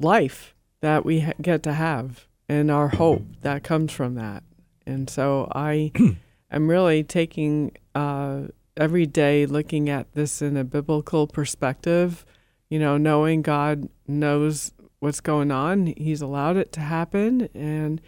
life 0.00 0.54
that 0.80 1.04
we 1.04 1.20
ha- 1.20 1.32
get 1.40 1.62
to 1.62 1.72
have 1.74 2.26
and 2.48 2.70
our 2.70 2.88
hope 2.88 3.22
that 3.42 3.62
comes 3.62 3.92
from 3.92 4.16
that. 4.16 4.42
And 4.84 5.08
so 5.08 5.48
I 5.54 5.92
am 6.50 6.68
really 6.68 7.04
taking 7.04 7.76
uh, 7.94 8.42
every 8.76 9.06
day 9.06 9.46
looking 9.46 9.88
at 9.88 10.12
this 10.14 10.40
in 10.42 10.56
a 10.56 10.64
biblical 10.64 11.26
perspective, 11.26 12.24
you 12.68 12.78
know, 12.78 12.96
knowing 12.96 13.42
God 13.42 13.88
knows 14.06 14.72
what's 15.00 15.20
going 15.20 15.50
on, 15.50 15.86
He's 15.96 16.22
allowed 16.22 16.56
it 16.56 16.72
to 16.72 16.80
happen, 16.80 17.48
and 17.54 18.00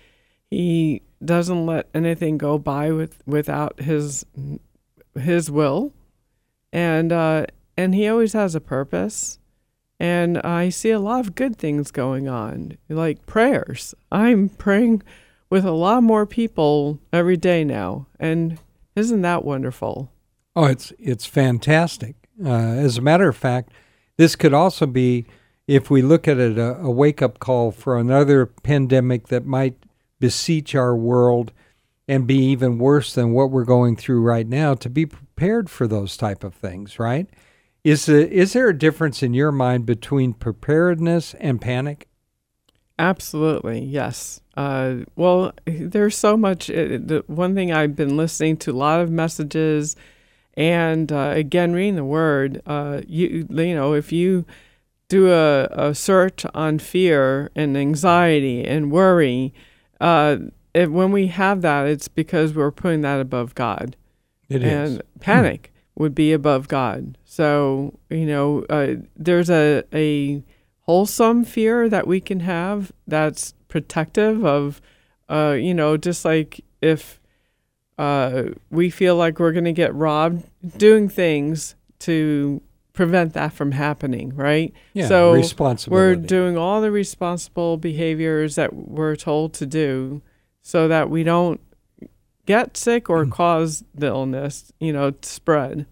He 0.51 1.03
doesn't 1.25 1.67
let 1.67 1.89
anything 1.95 2.39
go 2.39 2.59
by 2.59 2.93
with 2.93 3.23
without 3.27 3.81
His 3.81 4.25
His 5.15 5.51
will, 5.51 5.93
and 6.73 7.13
uh, 7.13 7.47
and 7.77 7.95
He 7.95 8.09
always 8.09 8.33
has 8.35 8.55
a 8.55 8.61
purpose. 8.61 9.39
And 9.99 10.39
I 10.39 10.69
see 10.69 10.91
a 10.91 10.99
lot 10.99 11.21
of 11.21 11.37
good 11.37 11.57
things 11.57 11.93
going 11.93 12.29
on, 12.29 12.77
like 12.89 13.25
prayers. 13.25 13.95
I'm 14.11 14.49
praying 14.49 15.03
with 15.53 15.67
a 15.67 15.71
lot 15.71 16.03
more 16.03 16.25
people 16.25 16.99
every 17.13 17.37
day 17.37 17.63
now, 17.63 18.07
and 18.19 18.59
isn't 18.97 19.21
that 19.21 19.45
wonderful? 19.45 20.11
Oh, 20.57 20.65
it's 20.65 20.95
it's 20.99 21.27
fantastic. 21.27 22.17
Uh, 22.43 22.49
as 22.49 22.97
a 22.97 23.03
matter 23.03 23.29
of 23.29 23.37
fact, 23.37 23.71
this 24.17 24.35
could 24.35 24.55
also 24.55 24.87
be, 24.87 25.27
if 25.67 25.91
we 25.91 26.01
look 26.01 26.27
at 26.27 26.39
it, 26.39 26.57
a, 26.57 26.79
a 26.79 26.91
wake 26.91 27.21
up 27.21 27.39
call 27.39 27.71
for 27.71 27.99
another 27.99 28.47
pandemic 28.47 29.29
that 29.29 29.45
might 29.45 29.77
beseech 30.19 30.75
our 30.75 30.97
world 30.97 31.53
and 32.09 32.27
be 32.27 32.39
even 32.39 32.79
worse 32.79 33.13
than 33.13 33.35
what 33.35 33.51
we're 33.51 33.67
going 33.67 33.95
through 33.95 34.23
right 34.23 34.49
now. 34.49 34.73
To 34.73 34.89
be 34.89 35.05
prepared 35.05 35.69
for 35.69 35.87
those 35.87 36.17
type 36.17 36.45
of 36.45 36.55
things, 36.55 36.99
right? 36.99 37.29
Is 37.85 38.07
the, 38.07 38.27
is 38.31 38.55
there 38.55 38.71
a 38.71 38.79
difference 38.79 39.23
in 39.23 39.35
your 39.35 39.53
mind 39.53 39.85
between 39.85 40.33
preparedness 40.33 41.35
and 41.35 41.61
panic? 41.61 42.09
Absolutely, 42.99 43.85
yes. 43.85 44.41
Uh, 44.57 44.97
well, 45.17 45.53
there's 45.65 46.17
so 46.17 46.37
much. 46.37 46.71
Uh, 46.71 46.99
the 47.03 47.25
one 47.27 47.55
thing 47.55 47.73
I've 47.73 47.97
been 47.97 48.17
listening 48.17 48.57
to 48.59 48.73
a 48.73 48.75
lot 48.75 49.01
of 49.01 49.11
messages, 49.11 49.97
and 50.55 51.11
uh, 51.11 51.33
again 51.35 51.73
reading 51.73 51.97
the 51.97 52.05
Word. 52.05 52.63
Uh, 52.67 53.01
you 53.07 53.47
you 53.49 53.75
know 53.75 53.95
if 53.95 54.13
you 54.13 54.45
do 55.09 55.31
a, 55.31 55.65
a 55.73 55.95
search 55.95 56.45
on 56.55 56.79
fear 56.79 57.51
and 57.55 57.77
anxiety 57.77 58.65
and 58.65 58.91
worry, 58.91 59.53
uh, 60.01 60.37
if, 60.75 60.89
when 60.89 61.13
we 61.13 61.27
have 61.27 61.61
that, 61.63 61.87
it's 61.87 62.09
because 62.09 62.55
we're 62.55 62.71
putting 62.71 63.03
that 63.03 63.21
above 63.21 63.55
God. 63.55 63.97
It 64.49 64.63
and 64.63 64.97
is. 64.97 65.01
panic 65.21 65.73
would 65.95 66.15
be 66.15 66.33
above 66.33 66.69
God. 66.69 67.17
So 67.25 67.99
you 68.11 68.27
know, 68.27 68.67
uh, 68.69 68.97
there's 69.17 69.49
a 69.49 69.83
a 69.95 70.43
wholesome 70.83 71.45
fear 71.45 71.89
that 71.89 72.07
we 72.07 72.21
can 72.21 72.41
have 72.41 72.93
that's 73.07 73.55
protective 73.73 74.45
of, 74.45 74.83
uh, 75.31 75.57
you 75.59 75.73
know, 75.73 75.97
just 75.97 76.27
like 76.27 76.63
if 76.83 77.19
uh, 77.97 78.43
we 78.71 78.91
feel 78.91 79.17
like 79.17 79.39
we're 79.39 79.53
going 79.53 79.65
to 79.65 79.73
get 79.73 79.95
robbed, 79.95 80.45
doing 80.77 81.09
things 81.09 81.75
to 82.01 82.61
prevent 82.93 83.33
that 83.33 83.55
from 83.55 83.73
happening, 83.73 84.37
right? 84.37 84.75
Yeah, 84.93 85.09
so 85.09 85.33
responsibility. 85.33 86.21
we're 86.21 86.27
doing 86.27 86.59
all 86.59 86.83
the 86.83 86.91
responsible 86.91 87.79
behaviors 87.79 88.57
that 88.57 88.75
we're 88.75 89.17
told 89.17 89.55
to 89.55 89.65
do 89.65 90.21
so 90.61 90.87
that 90.89 91.09
we 91.09 91.25
don't 91.25 91.59
get 92.45 92.77
sick 92.77 93.09
or 93.09 93.25
cause 93.25 93.85
the 93.95 94.09
illness, 94.09 94.71
you 94.81 94.93
know, 94.93 95.13
to 95.13 95.29
spread. 95.29 95.87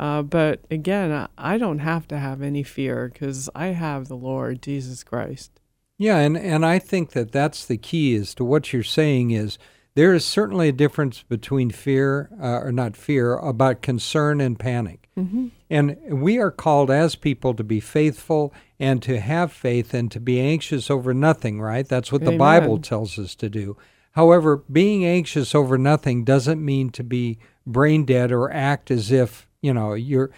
Uh, 0.00 0.22
but 0.22 0.64
again, 0.68 1.12
I, 1.12 1.28
I 1.38 1.58
don't 1.58 1.78
have 1.78 2.08
to 2.08 2.18
have 2.18 2.42
any 2.42 2.64
fear 2.64 3.08
because 3.12 3.48
I 3.54 3.66
have 3.66 4.08
the 4.08 4.16
Lord 4.16 4.62
Jesus 4.62 5.04
Christ. 5.04 5.59
Yeah, 6.00 6.16
and, 6.16 6.34
and 6.34 6.64
I 6.64 6.78
think 6.78 7.10
that 7.10 7.30
that's 7.30 7.66
the 7.66 7.76
key 7.76 8.14
is 8.14 8.34
to 8.36 8.44
what 8.44 8.72
you're 8.72 8.82
saying 8.82 9.32
is 9.32 9.58
there 9.94 10.14
is 10.14 10.24
certainly 10.24 10.70
a 10.70 10.72
difference 10.72 11.22
between 11.22 11.68
fear, 11.68 12.30
uh, 12.42 12.60
or 12.60 12.72
not 12.72 12.96
fear, 12.96 13.34
about 13.34 13.82
concern 13.82 14.40
and 14.40 14.58
panic. 14.58 15.10
Mm-hmm. 15.18 15.48
And 15.68 15.98
we 16.08 16.38
are 16.38 16.50
called 16.50 16.90
as 16.90 17.16
people 17.16 17.52
to 17.52 17.62
be 17.62 17.80
faithful 17.80 18.54
and 18.78 19.02
to 19.02 19.20
have 19.20 19.52
faith 19.52 19.92
and 19.92 20.10
to 20.12 20.18
be 20.18 20.40
anxious 20.40 20.90
over 20.90 21.12
nothing, 21.12 21.60
right? 21.60 21.86
That's 21.86 22.10
what 22.10 22.24
the 22.24 22.38
Bible 22.38 22.78
tells 22.78 23.18
us 23.18 23.34
to 23.34 23.50
do. 23.50 23.76
However, 24.12 24.56
being 24.72 25.04
anxious 25.04 25.54
over 25.54 25.76
nothing 25.76 26.24
doesn't 26.24 26.64
mean 26.64 26.88
to 26.92 27.04
be 27.04 27.38
brain 27.66 28.06
dead 28.06 28.32
or 28.32 28.50
act 28.50 28.90
as 28.90 29.12
if, 29.12 29.46
you 29.60 29.74
know, 29.74 29.92
you're 29.92 30.30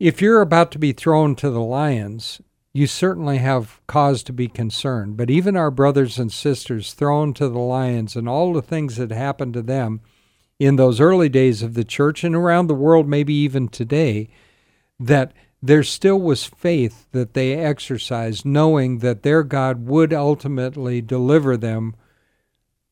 if 0.00 0.20
you're 0.20 0.40
about 0.40 0.72
to 0.72 0.80
be 0.80 0.92
thrown 0.92 1.36
to 1.36 1.48
the 1.48 1.62
lions, 1.62 2.40
you 2.74 2.88
certainly 2.88 3.38
have 3.38 3.80
cause 3.86 4.24
to 4.24 4.32
be 4.32 4.48
concerned. 4.48 5.16
But 5.16 5.30
even 5.30 5.56
our 5.56 5.70
brothers 5.70 6.18
and 6.18 6.30
sisters 6.30 6.92
thrown 6.92 7.32
to 7.34 7.48
the 7.48 7.60
lions 7.60 8.16
and 8.16 8.28
all 8.28 8.52
the 8.52 8.60
things 8.60 8.96
that 8.96 9.12
happened 9.12 9.54
to 9.54 9.62
them 9.62 10.00
in 10.58 10.74
those 10.74 11.00
early 11.00 11.28
days 11.28 11.62
of 11.62 11.74
the 11.74 11.84
church 11.84 12.24
and 12.24 12.34
around 12.34 12.66
the 12.66 12.74
world, 12.74 13.08
maybe 13.08 13.32
even 13.32 13.68
today, 13.68 14.28
that 14.98 15.32
there 15.62 15.84
still 15.84 16.20
was 16.20 16.44
faith 16.44 17.06
that 17.12 17.34
they 17.34 17.54
exercised, 17.54 18.44
knowing 18.44 18.98
that 18.98 19.22
their 19.22 19.44
God 19.44 19.86
would 19.86 20.12
ultimately 20.12 21.00
deliver 21.00 21.56
them, 21.56 21.94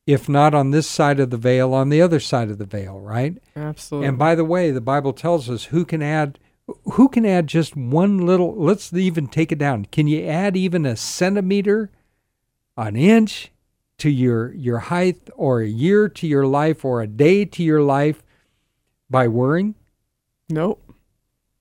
if 0.07 0.29
not 0.29 0.53
on 0.53 0.71
this 0.71 0.87
side 0.87 1.19
of 1.19 1.29
the 1.29 1.37
veil, 1.37 1.73
on 1.73 1.89
the 1.89 2.01
other 2.01 2.21
side 2.21 2.49
of 2.49 2.57
the 2.57 2.65
veil, 2.65 2.99
right? 3.01 3.37
Absolutely. 3.55 4.07
And 4.07 4.17
by 4.17 4.33
the 4.33 4.45
way, 4.45 4.71
the 4.71 4.81
Bible 4.81 5.13
tells 5.13 5.49
us 5.49 5.65
who 5.65 5.83
can 5.83 6.01
add 6.01 6.39
who 6.93 7.09
can 7.09 7.25
add 7.25 7.47
just 7.47 7.75
one 7.75 8.25
little 8.25 8.55
let's 8.55 8.93
even 8.93 9.27
take 9.27 9.51
it 9.51 9.59
down. 9.59 9.85
Can 9.85 10.07
you 10.07 10.25
add 10.25 10.55
even 10.55 10.85
a 10.85 10.95
centimeter, 10.95 11.91
an 12.77 12.95
inch 12.95 13.51
to 13.97 14.09
your 14.09 14.53
your 14.53 14.79
height 14.79 15.29
or 15.35 15.61
a 15.61 15.67
year 15.67 16.09
to 16.09 16.27
your 16.27 16.47
life 16.47 16.83
or 16.85 17.01
a 17.01 17.07
day 17.07 17.45
to 17.45 17.63
your 17.63 17.81
life 17.81 18.23
by 19.09 19.27
worrying? 19.27 19.75
nope. 20.49 20.79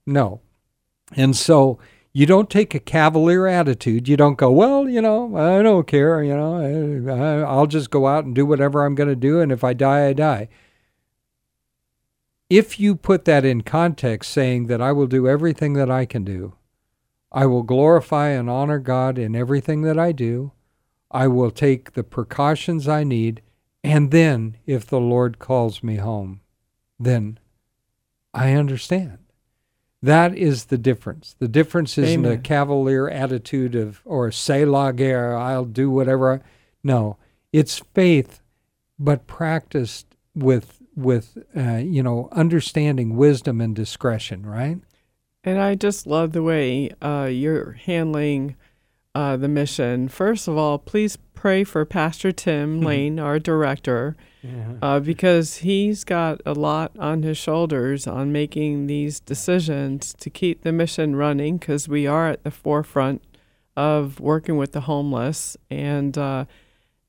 No. 0.06 0.40
And 1.14 1.36
so 1.36 1.78
you 2.12 2.26
don't 2.26 2.50
take 2.50 2.74
a 2.74 2.80
cavalier 2.80 3.46
attitude. 3.46 4.08
You 4.08 4.16
don't 4.16 4.36
go, 4.36 4.50
well, 4.50 4.88
you 4.88 5.00
know, 5.00 5.36
I 5.36 5.62
don't 5.62 5.86
care. 5.86 6.22
You 6.22 6.36
know, 6.36 7.10
I, 7.12 7.40
I'll 7.40 7.66
just 7.66 7.90
go 7.90 8.06
out 8.06 8.24
and 8.24 8.34
do 8.34 8.44
whatever 8.44 8.84
I'm 8.84 8.94
going 8.94 9.08
to 9.08 9.16
do. 9.16 9.40
And 9.40 9.50
if 9.50 9.64
I 9.64 9.72
die, 9.72 10.06
I 10.08 10.12
die. 10.12 10.48
If 12.52 12.78
you 12.78 12.96
put 12.96 13.24
that 13.24 13.46
in 13.46 13.62
context, 13.62 14.30
saying 14.30 14.66
that 14.66 14.82
I 14.82 14.92
will 14.92 15.06
do 15.06 15.26
everything 15.26 15.72
that 15.72 15.90
I 15.90 16.04
can 16.04 16.22
do, 16.22 16.52
I 17.32 17.46
will 17.46 17.62
glorify 17.62 18.28
and 18.28 18.50
honor 18.50 18.78
God 18.78 19.16
in 19.16 19.34
everything 19.34 19.80
that 19.82 19.98
I 19.98 20.12
do, 20.12 20.52
I 21.10 21.28
will 21.28 21.50
take 21.50 21.92
the 21.92 22.04
precautions 22.04 22.86
I 22.86 23.04
need, 23.04 23.40
and 23.82 24.10
then 24.10 24.58
if 24.66 24.84
the 24.84 25.00
Lord 25.00 25.38
calls 25.38 25.82
me 25.82 25.96
home, 25.96 26.42
then 27.00 27.38
I 28.34 28.52
understand. 28.52 29.16
That 30.02 30.36
is 30.36 30.66
the 30.66 30.76
difference. 30.76 31.34
The 31.38 31.48
difference 31.48 31.96
isn't 31.96 32.26
a 32.26 32.36
cavalier 32.36 33.08
attitude 33.08 33.74
of 33.74 34.02
or 34.04 34.30
say 34.30 34.66
la 34.66 34.92
guerre, 34.92 35.34
I'll 35.38 35.64
do 35.64 35.88
whatever. 35.88 36.34
I, 36.34 36.40
no, 36.84 37.16
it's 37.50 37.78
faith, 37.94 38.42
but 38.98 39.26
practiced 39.26 40.04
with 40.34 40.81
with 40.94 41.38
uh, 41.56 41.76
you 41.76 42.02
know 42.02 42.28
understanding, 42.32 43.16
wisdom, 43.16 43.60
and 43.60 43.74
discretion. 43.74 44.44
Right? 44.46 44.78
And 45.44 45.60
I 45.60 45.74
just 45.74 46.06
love 46.06 46.32
the 46.32 46.42
way 46.42 46.90
uh, 47.00 47.28
you're 47.30 47.72
handling 47.72 48.56
uh, 49.14 49.36
the 49.36 49.48
mission. 49.48 50.08
First 50.08 50.48
of 50.48 50.56
all, 50.56 50.78
please 50.78 51.18
pray 51.34 51.64
for 51.64 51.84
Pastor 51.84 52.30
Tim 52.30 52.80
Lane, 52.80 53.18
our 53.18 53.40
director, 53.40 54.16
uh, 54.80 55.00
because 55.00 55.58
he's 55.58 56.04
got 56.04 56.40
a 56.46 56.52
lot 56.52 56.92
on 56.98 57.24
his 57.24 57.36
shoulders 57.36 58.06
on 58.06 58.32
making 58.32 58.86
these 58.86 59.18
decisions 59.18 60.14
to 60.20 60.30
keep 60.30 60.62
the 60.62 60.72
mission 60.72 61.16
running 61.16 61.58
because 61.58 61.88
we 61.88 62.06
are 62.06 62.28
at 62.28 62.44
the 62.44 62.50
forefront 62.50 63.22
of 63.76 64.20
working 64.20 64.56
with 64.56 64.72
the 64.72 64.82
homeless. 64.82 65.56
And, 65.68 66.16
uh, 66.16 66.44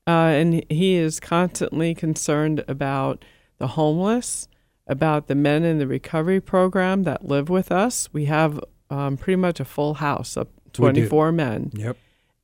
uh, 0.06 0.10
and 0.10 0.64
he 0.68 0.94
is 0.94 1.20
constantly 1.20 1.94
concerned 1.94 2.64
about 2.66 3.24
the 3.58 3.68
homeless, 3.68 4.48
about 4.86 5.28
the 5.28 5.34
men 5.34 5.64
in 5.64 5.78
the 5.78 5.86
recovery 5.86 6.40
program 6.40 7.04
that 7.04 7.24
live 7.24 7.48
with 7.48 7.72
us. 7.72 8.08
We 8.12 8.26
have 8.26 8.60
um, 8.90 9.16
pretty 9.16 9.36
much 9.36 9.58
a 9.60 9.64
full 9.64 9.94
house 9.94 10.36
of 10.36 10.48
24 10.74 11.32
men 11.32 11.70
Yep. 11.74 11.96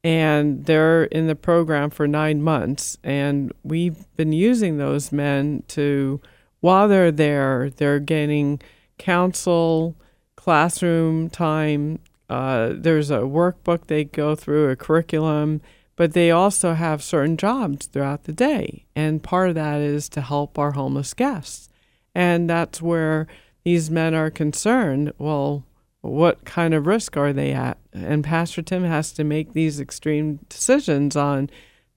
and 0.02 0.64
they're 0.64 1.05
in 1.05 1.26
the 1.26 1.35
program 1.35 1.90
for 1.90 2.09
nine 2.09 2.40
months. 2.43 2.97
And 3.05 3.52
we've 3.62 4.07
been 4.17 4.33
using 4.33 4.79
those 4.79 5.12
men 5.12 5.64
to, 5.69 6.21
while 6.61 6.88
they're 6.88 7.12
there, 7.12 7.69
they're 7.71 8.00
getting 8.00 8.61
counsel, 8.99 9.97
classroom 10.37 11.29
time. 11.29 11.99
Uh, 12.31 12.73
there's 12.75 13.11
a 13.11 13.19
workbook 13.19 13.87
they 13.88 14.05
go 14.05 14.35
through, 14.35 14.71
a 14.71 14.76
curriculum, 14.76 15.61
but 16.00 16.14
they 16.14 16.30
also 16.30 16.73
have 16.73 17.02
certain 17.02 17.37
jobs 17.37 17.85
throughout 17.85 18.25
the 18.25 18.33
day. 18.33 18.87
And 18.97 19.23
part 19.23 19.50
of 19.50 19.54
that 19.57 19.83
is 19.83 20.09
to 20.09 20.23
help 20.23 20.59
our 20.59 20.71
homeless 20.71 21.12
guests. 21.12 21.69
And 22.14 22.49
that's 22.49 22.80
where 22.80 23.26
these 23.64 23.90
men 23.90 24.14
are 24.14 24.30
concerned. 24.30 25.12
Well, 25.19 25.66
what 26.00 26.47
kind 26.47 26.73
of 26.73 26.87
risk 26.87 27.19
are 27.19 27.35
they 27.35 27.52
at? 27.52 27.76
And 27.92 28.25
Pastor 28.25 28.62
Tim 28.62 28.83
has 28.83 29.12
to 29.12 29.25
make 29.25 29.52
these 29.52 29.78
extreme 29.78 30.38
decisions 30.49 31.16
on 31.16 31.50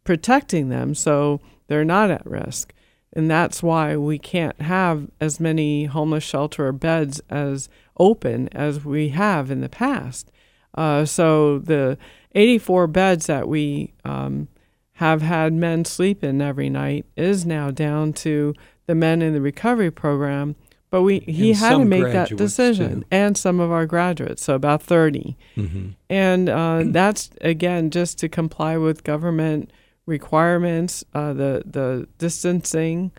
protecting 0.03 0.67
them 0.67 0.95
so 0.95 1.39
they're 1.67 1.85
not 1.85 2.11
at 2.11 2.25
risk. 2.25 2.73
and 3.13 3.31
that's 3.31 3.63
why 3.63 3.95
we 3.95 4.19
can't 4.19 4.59
have 4.59 5.09
as 5.21 5.39
many 5.39 5.85
homeless 5.85 6.25
shelter 6.25 6.73
beds 6.73 7.21
as 7.29 7.69
open 7.97 8.49
as 8.49 8.83
we 8.83 9.09
have 9.09 9.49
in 9.49 9.61
the 9.61 9.69
past. 9.69 10.29
Uh, 10.75 11.05
so 11.05 11.59
the 11.59 11.97
84 12.35 12.87
beds 12.87 13.27
that 13.27 13.47
we 13.47 13.93
um, 14.03 14.47
have 14.93 15.21
had 15.21 15.53
men 15.53 15.85
sleep 15.85 16.23
in 16.23 16.41
every 16.41 16.69
night 16.69 17.05
is 17.15 17.45
now 17.45 17.71
down 17.71 18.13
to 18.13 18.53
the 18.87 18.95
men 18.95 19.21
in 19.21 19.33
the 19.33 19.41
recovery 19.41 19.91
program. 19.91 20.55
But 20.89 21.01
we 21.01 21.19
he 21.21 21.49
And 21.51 21.59
had 21.59 21.77
to 21.77 21.85
make 21.85 22.03
that 22.03 22.35
decision, 22.37 23.01
too. 23.01 23.07
and 23.09 23.35
some 23.35 23.59
of 23.59 23.71
our 23.71 23.87
graduates, 23.87 24.43
so 24.43 24.53
about 24.53 24.83
30. 24.83 25.35
Mm-hmm. 25.57 25.87
And 26.07 26.49
uh, 26.49 26.83
that's 26.85 27.31
again 27.41 27.89
just 27.89 28.19
to 28.19 28.29
comply 28.29 28.77
with 28.77 29.03
government 29.03 29.71
requirements, 30.05 31.03
uh, 31.15 31.33
the 31.33 31.63
the 31.65 32.07
distancing 32.19 33.11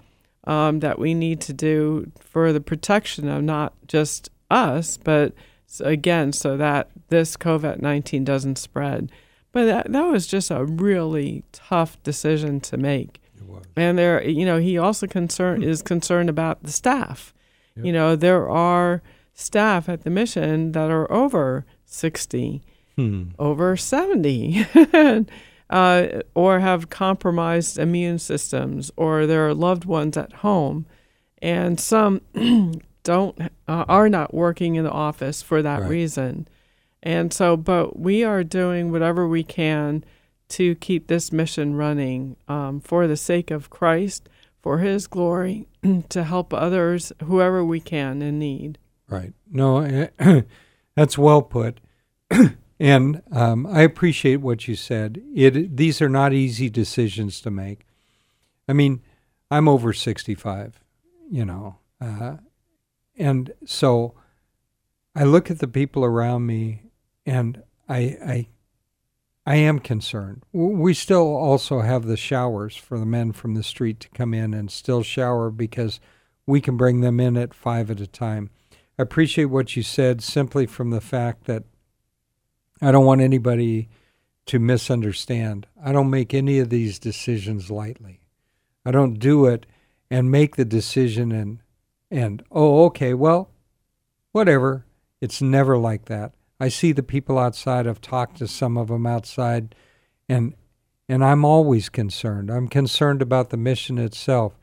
um, 0.44 0.80
that 0.80 1.00
we 1.00 1.14
need 1.14 1.40
to 1.40 1.52
do 1.52 2.12
for 2.20 2.52
the 2.52 2.60
protection 2.60 3.28
of 3.28 3.42
not 3.42 3.72
just 3.88 4.30
us, 4.50 4.96
but 4.96 5.32
s- 5.68 5.80
again, 5.80 6.32
so 6.32 6.56
that 6.56 6.90
this 7.08 7.36
COVID 7.36 7.80
nineteen 7.82 8.24
doesn't 8.24 8.56
spread. 8.58 9.10
But 9.52 9.64
that 9.66 9.92
that 9.92 10.06
was 10.06 10.26
just 10.26 10.50
a 10.50 10.64
really 10.64 11.44
tough 11.52 12.02
decision 12.02 12.60
to 12.60 12.76
make. 12.76 13.20
It 13.36 13.44
was. 13.46 13.64
And 13.76 13.96
there, 13.98 14.22
you 14.26 14.44
know, 14.44 14.58
he 14.58 14.76
also 14.78 15.06
concern 15.06 15.62
is 15.62 15.82
concerned 15.94 16.28
about 16.28 16.62
the 16.62 16.72
staff. 16.72 17.32
You 17.76 17.92
know, 17.92 18.14
there 18.14 18.48
are 18.48 19.02
staff 19.32 19.88
at 19.88 20.02
the 20.04 20.10
mission 20.10 20.72
that 20.72 20.90
are 20.90 21.10
over 21.12 21.66
sixty 21.84 22.62
Hmm. 22.96 23.30
over 23.40 23.76
70 23.76 24.64
uh, 25.70 26.06
or 26.36 26.60
have 26.60 26.90
compromised 26.90 27.76
immune 27.76 28.20
systems 28.20 28.92
or 28.96 29.26
their 29.26 29.52
loved 29.52 29.84
ones 29.84 30.16
at 30.16 30.32
home 30.32 30.86
and 31.42 31.80
some 31.80 32.20
don't 33.04 33.40
uh, 33.68 33.84
are 33.88 34.08
not 34.08 34.34
working 34.34 34.74
in 34.74 34.84
the 34.84 34.90
office 34.90 35.40
for 35.42 35.62
that 35.62 35.82
Right. 35.82 35.90
reason 35.90 36.48
and 37.02 37.32
so 37.32 37.56
but 37.56 37.98
we 37.98 38.24
are 38.24 38.42
doing 38.42 38.90
whatever 38.90 39.28
we 39.28 39.44
can 39.44 40.04
to 40.48 40.74
keep 40.76 41.06
this 41.06 41.30
mission 41.32 41.74
running 41.76 42.36
um, 42.48 42.80
for 42.80 43.06
the 43.06 43.16
sake 43.16 43.50
of 43.52 43.70
christ 43.70 44.28
for 44.60 44.78
his 44.78 45.06
glory 45.06 45.68
to 46.08 46.24
help 46.24 46.52
others 46.52 47.12
whoever 47.24 47.64
we 47.64 47.78
can 47.80 48.20
in 48.22 48.38
need 48.38 48.78
Right. 49.06 49.34
No, 49.50 49.80
eh, 49.80 50.08
that's 50.96 51.18
well 51.18 51.42
put. 51.42 51.78
and 52.80 53.22
um, 53.30 53.66
I 53.66 53.82
appreciate 53.82 54.36
what 54.36 54.66
you 54.66 54.74
said. 54.76 55.22
It 55.34 55.76
these 55.76 56.00
are 56.00 56.08
not 56.08 56.32
easy 56.32 56.70
decisions 56.70 57.42
to 57.42 57.50
make. 57.50 57.86
I 58.66 58.72
mean, 58.72 59.02
I'm 59.50 59.68
over 59.68 59.92
65, 59.92 60.80
you 61.30 61.44
know, 61.44 61.76
uh, 62.00 62.38
and 63.16 63.52
so 63.64 64.14
I 65.14 65.24
look 65.24 65.50
at 65.50 65.60
the 65.60 65.68
people 65.68 66.04
around 66.04 66.46
me, 66.46 66.82
and 67.24 67.62
I 67.88 67.98
I 68.24 68.48
I 69.46 69.56
am 69.56 69.78
concerned. 69.78 70.42
We 70.52 70.94
still 70.94 71.36
also 71.36 71.80
have 71.80 72.06
the 72.06 72.16
showers 72.16 72.76
for 72.76 72.98
the 72.98 73.06
men 73.06 73.32
from 73.32 73.54
the 73.54 73.62
street 73.62 74.00
to 74.00 74.08
come 74.10 74.32
in 74.32 74.54
and 74.54 74.70
still 74.70 75.02
shower 75.02 75.50
because 75.50 76.00
we 76.46 76.60
can 76.60 76.76
bring 76.76 77.00
them 77.00 77.20
in 77.20 77.36
at 77.36 77.54
five 77.54 77.90
at 77.90 78.00
a 78.00 78.06
time. 78.06 78.50
I 78.98 79.02
appreciate 79.02 79.46
what 79.46 79.76
you 79.76 79.82
said 79.82 80.22
simply 80.22 80.66
from 80.66 80.90
the 80.90 81.00
fact 81.00 81.44
that 81.44 81.64
I 82.80 82.90
don't 82.90 83.06
want 83.06 83.20
anybody 83.20 83.88
to 84.46 84.58
misunderstand. 84.58 85.66
I 85.82 85.92
don't 85.92 86.10
make 86.10 86.34
any 86.34 86.58
of 86.58 86.70
these 86.70 86.98
decisions 86.98 87.70
lightly. 87.70 88.20
I 88.84 88.90
don't 88.90 89.18
do 89.18 89.46
it 89.46 89.66
and 90.10 90.30
make 90.30 90.56
the 90.56 90.64
decision 90.64 91.32
and 91.32 91.60
and 92.10 92.42
oh 92.50 92.84
okay, 92.86 93.14
well, 93.14 93.50
whatever. 94.32 94.86
It's 95.20 95.40
never 95.40 95.78
like 95.78 96.04
that. 96.06 96.32
I 96.60 96.68
see 96.68 96.92
the 96.92 97.02
people 97.02 97.38
outside. 97.38 97.86
I've 97.86 98.00
talked 98.00 98.36
to 98.38 98.48
some 98.48 98.76
of 98.76 98.88
them 98.88 99.06
outside 99.06 99.74
and 100.28 100.54
and 101.08 101.24
I'm 101.24 101.44
always 101.44 101.88
concerned. 101.88 102.50
I'm 102.50 102.68
concerned 102.68 103.20
about 103.20 103.50
the 103.50 103.56
mission 103.56 103.98
itself. 103.98 104.58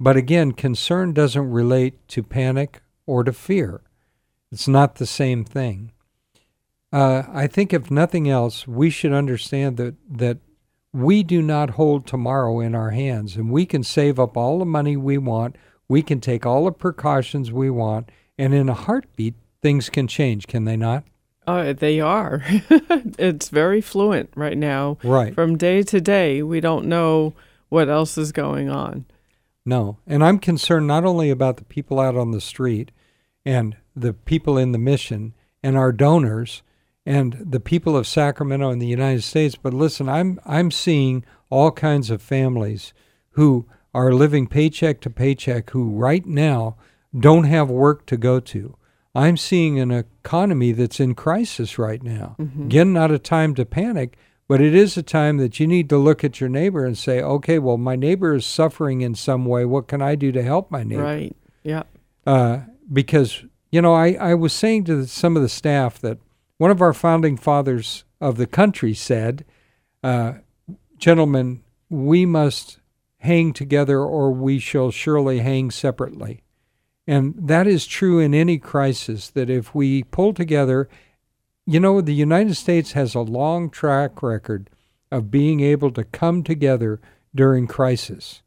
But 0.00 0.16
again, 0.16 0.52
concern 0.52 1.12
doesn't 1.12 1.50
relate 1.50 2.08
to 2.08 2.22
panic 2.22 2.82
or 3.06 3.22
to 3.22 3.32
fear. 3.32 3.80
It's 4.50 4.66
not 4.66 4.96
the 4.96 5.06
same 5.06 5.44
thing. 5.44 5.92
Uh, 6.92 7.24
I 7.32 7.46
think, 7.46 7.72
if 7.72 7.90
nothing 7.90 8.28
else, 8.28 8.68
we 8.68 8.88
should 8.90 9.12
understand 9.12 9.76
that 9.78 9.96
that 10.08 10.38
we 10.92 11.24
do 11.24 11.42
not 11.42 11.70
hold 11.70 12.06
tomorrow 12.06 12.60
in 12.60 12.74
our 12.74 12.90
hands, 12.90 13.34
and 13.34 13.50
we 13.50 13.66
can 13.66 13.82
save 13.82 14.20
up 14.20 14.36
all 14.36 14.60
the 14.60 14.64
money 14.64 14.96
we 14.96 15.18
want. 15.18 15.56
We 15.88 16.02
can 16.02 16.20
take 16.20 16.46
all 16.46 16.64
the 16.64 16.72
precautions 16.72 17.52
we 17.52 17.70
want, 17.70 18.10
and 18.38 18.54
in 18.54 18.68
a 18.68 18.74
heartbeat, 18.74 19.34
things 19.62 19.88
can 19.88 20.08
change. 20.08 20.46
Can 20.46 20.64
they 20.64 20.76
not? 20.76 21.04
Uh, 21.46 21.72
they 21.72 22.00
are. 22.00 22.42
it's 23.18 23.50
very 23.50 23.80
fluent 23.80 24.30
right 24.34 24.56
now. 24.56 24.98
Right. 25.02 25.34
From 25.34 25.58
day 25.58 25.82
to 25.82 26.00
day, 26.00 26.42
we 26.42 26.60
don't 26.60 26.86
know 26.86 27.34
what 27.68 27.88
else 27.88 28.16
is 28.16 28.32
going 28.32 28.70
on. 28.70 29.04
No. 29.66 29.98
And 30.06 30.24
I'm 30.24 30.38
concerned 30.38 30.86
not 30.86 31.04
only 31.04 31.30
about 31.30 31.56
the 31.56 31.64
people 31.64 32.00
out 32.00 32.16
on 32.16 32.30
the 32.30 32.40
street 32.40 32.90
and 33.44 33.76
the 33.94 34.12
people 34.12 34.58
in 34.58 34.72
the 34.72 34.78
mission 34.78 35.34
and 35.62 35.76
our 35.76 35.92
donors 35.92 36.62
and 37.06 37.36
the 37.40 37.60
people 37.60 37.96
of 37.96 38.06
Sacramento 38.06 38.70
and 38.70 38.80
the 38.80 38.86
United 38.86 39.22
States, 39.22 39.56
but 39.56 39.74
listen, 39.74 40.08
I'm 40.08 40.40
I'm 40.46 40.70
seeing 40.70 41.24
all 41.50 41.70
kinds 41.70 42.10
of 42.10 42.22
families 42.22 42.94
who 43.30 43.66
are 43.94 44.12
living 44.12 44.46
paycheck 44.46 45.00
to 45.02 45.10
paycheck 45.10 45.70
who 45.70 45.90
right 45.90 46.26
now 46.26 46.76
don't 47.18 47.44
have 47.44 47.70
work 47.70 48.06
to 48.06 48.16
go 48.16 48.40
to. 48.40 48.76
I'm 49.14 49.36
seeing 49.36 49.78
an 49.78 49.92
economy 49.92 50.72
that's 50.72 50.98
in 50.98 51.14
crisis 51.14 51.78
right 51.78 52.02
now. 52.02 52.34
Again, 52.66 52.92
not 52.92 53.12
a 53.12 53.18
time 53.18 53.54
to 53.54 53.64
panic, 53.64 54.16
but 54.48 54.60
it 54.60 54.74
is 54.74 54.96
a 54.96 55.02
time 55.04 55.36
that 55.36 55.60
you 55.60 55.66
need 55.68 55.88
to 55.90 55.96
look 55.98 56.24
at 56.24 56.40
your 56.40 56.48
neighbor 56.50 56.84
and 56.84 56.98
say, 56.98 57.22
okay, 57.22 57.60
well, 57.60 57.78
my 57.78 57.94
neighbor 57.94 58.34
is 58.34 58.44
suffering 58.44 59.02
in 59.02 59.14
some 59.14 59.44
way. 59.44 59.64
What 59.64 59.86
can 59.86 60.02
I 60.02 60.16
do 60.16 60.32
to 60.32 60.42
help 60.42 60.70
my 60.70 60.82
neighbor? 60.82 61.02
Right. 61.02 61.36
Yeah. 61.62 61.84
uh, 62.26 62.60
because 62.92 63.44
you 63.70 63.80
know 63.80 63.94
I, 63.94 64.12
I 64.14 64.34
was 64.34 64.52
saying 64.52 64.84
to 64.84 64.96
the, 64.96 65.06
some 65.06 65.36
of 65.36 65.42
the 65.42 65.48
staff 65.48 65.98
that 66.00 66.18
one 66.58 66.70
of 66.70 66.82
our 66.82 66.92
founding 66.92 67.36
fathers 67.36 68.04
of 68.20 68.36
the 68.36 68.46
country 68.46 68.92
said, 68.94 69.44
uh, 70.02 70.34
"Gentlemen, 70.98 71.62
we 71.88 72.26
must 72.26 72.80
hang 73.24 73.52
together, 73.52 74.00
or 74.00 74.30
we 74.30 74.58
shall 74.58 74.90
surely 74.90 75.40
hang 75.40 75.70
separately." 75.70 76.42
And 77.06 77.34
that 77.36 77.66
is 77.66 77.86
true 77.86 78.18
in 78.18 78.32
any 78.34 78.58
crisis. 78.58 79.28
That 79.30 79.50
if 79.50 79.74
we 79.74 80.04
pull 80.04 80.32
together, 80.32 80.88
you 81.66 81.80
know, 81.80 82.00
the 82.00 82.14
United 82.14 82.54
States 82.54 82.92
has 82.92 83.14
a 83.14 83.20
long 83.20 83.68
track 83.70 84.22
record 84.22 84.70
of 85.10 85.30
being 85.30 85.60
able 85.60 85.90
to 85.92 86.04
come 86.04 86.42
together 86.42 87.00
during 87.34 87.66
crisis 87.66 88.42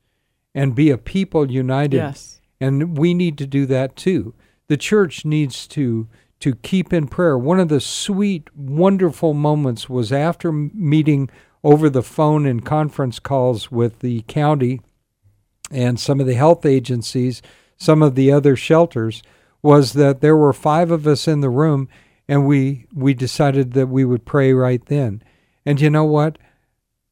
and 0.55 0.73
be 0.73 0.89
a 0.89 0.97
people 0.97 1.51
united 1.51 1.97
Yes. 1.97 2.41
and 2.59 2.97
we 2.97 3.13
need 3.13 3.37
to 3.37 3.45
do 3.45 3.65
that 3.67 3.95
too. 3.95 4.33
The 4.67 4.77
church 4.77 5.23
needs 5.25 5.67
to 5.67 6.07
to 6.39 6.53
keep 6.55 6.93
in 6.93 7.07
prayer. 7.07 7.35
One 7.35 7.59
of 7.59 7.67
the 7.67 7.79
sweet, 7.79 8.55
wonderful 8.55 9.33
moments 9.33 9.89
was 9.89 10.11
after 10.11 10.51
meeting 10.51 11.29
over 11.63 11.89
the 11.89 12.03
phone 12.03 12.45
and 12.45 12.65
conference 12.65 13.19
calls 13.19 13.71
with 13.71 13.99
the 13.99 14.21
county 14.23 14.81
and 15.71 15.99
some 15.99 16.19
of 16.19 16.27
the 16.27 16.35
health 16.35 16.65
agencies, 16.65 17.41
some 17.77 18.01
of 18.01 18.15
the 18.15 18.31
other 18.31 18.55
shelters, 18.55 19.21
was 19.61 19.93
that 19.93 20.21
there 20.21 20.37
were 20.37 20.53
five 20.53 20.91
of 20.91 21.07
us 21.07 21.27
in 21.27 21.41
the 21.41 21.49
room, 21.49 21.89
and 22.27 22.47
we 22.47 22.87
we 22.93 23.13
decided 23.13 23.73
that 23.73 23.87
we 23.87 24.05
would 24.05 24.25
pray 24.25 24.53
right 24.53 24.85
then. 24.85 25.21
And 25.65 25.81
you 25.81 25.89
know 25.89 26.05
what? 26.05 26.37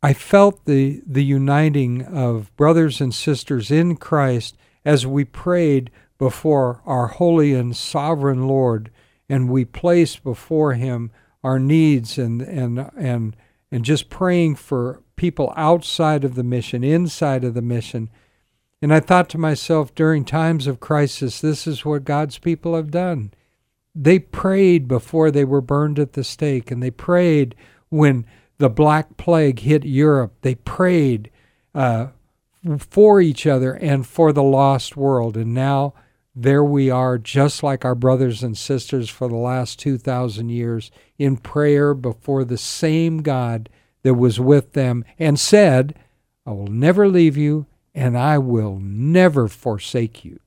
I 0.02 0.14
felt 0.14 0.66
the 0.66 1.02
the 1.06 1.24
uniting 1.24 2.04
of 2.04 2.56
brothers 2.56 3.02
and 3.02 3.14
sisters 3.14 3.72
in 3.72 3.98
Christ 3.98 4.56
as 4.86 5.06
we 5.06 5.26
prayed 5.26 5.90
before 6.18 6.82
our 6.86 7.08
holy 7.08 7.54
and 7.54 7.76
sovereign 7.76 8.48
Lord, 8.48 8.92
and 9.28 9.50
we 9.50 9.66
placed 9.66 10.24
before 10.24 10.74
Him 10.74 11.12
our 11.44 11.60
needs 11.60 12.18
and 12.18 12.42
and 12.42 12.90
and 12.96 13.36
and 13.76 13.84
just 13.84 14.10
praying 14.10 14.56
for 14.56 15.02
people 15.18 15.54
outside 15.58 16.24
of 16.24 16.36
the 16.36 16.46
mission, 16.46 16.82
inside 16.82 17.44
of 17.44 17.56
the 17.56 17.62
mission. 17.62 18.10
And 18.82 18.94
I 18.94 19.02
thought 19.02 19.28
to 19.32 19.38
myself, 19.38 19.94
during 19.94 20.24
times 20.24 20.66
of 20.66 20.80
crisis, 20.80 21.42
this 21.42 21.68
is 21.68 21.84
what 21.84 22.06
God's 22.06 22.38
people 22.38 22.74
have 22.78 22.90
done. 22.90 23.34
They 23.94 24.18
prayed 24.18 24.88
before 24.88 25.30
they 25.30 25.44
were 25.44 25.60
burned 25.60 26.00
at 26.00 26.14
the 26.14 26.24
stake, 26.24 26.72
and 26.72 26.82
they 26.82 26.90
prayed 26.90 27.54
when 27.90 28.26
the 28.60 28.70
Black 28.70 29.18
Plague 29.18 29.60
hit 29.60 29.84
Europe. 29.84 30.36
They 30.40 30.56
prayed 30.56 31.30
uh, 31.74 32.08
for 32.80 33.20
each 33.20 33.46
other 33.46 33.74
and 33.74 34.08
for 34.08 34.32
the 34.32 34.42
lost 34.42 34.96
world. 34.96 35.36
And 35.36 35.54
now 35.54 35.96
there 36.36 36.64
we 36.64 36.90
are, 36.90 37.18
just 37.18 37.64
like 37.64 37.86
our 37.86 37.96
brothers 37.96 38.44
and 38.44 38.58
sisters 38.58 39.10
for 39.10 39.28
the 39.28 39.36
last 39.36 39.80
2,000 39.80 40.50
years, 40.50 40.92
in 41.18 41.38
prayer 41.38 41.94
before 41.94 42.44
the 42.44 42.58
same 42.58 43.22
God 43.22 43.70
that 44.04 44.16
was 44.16 44.40
with 44.40 44.74
them 44.74 45.06
and 45.18 45.40
said, 45.40 45.98
I 46.46 46.52
will 46.52 46.68
never 46.68 47.08
leave 47.08 47.38
you 47.38 47.66
and 47.94 48.18
I 48.18 48.38
will 48.38 48.78
never 48.80 49.48
forsake 49.48 50.26
you. 50.26 50.40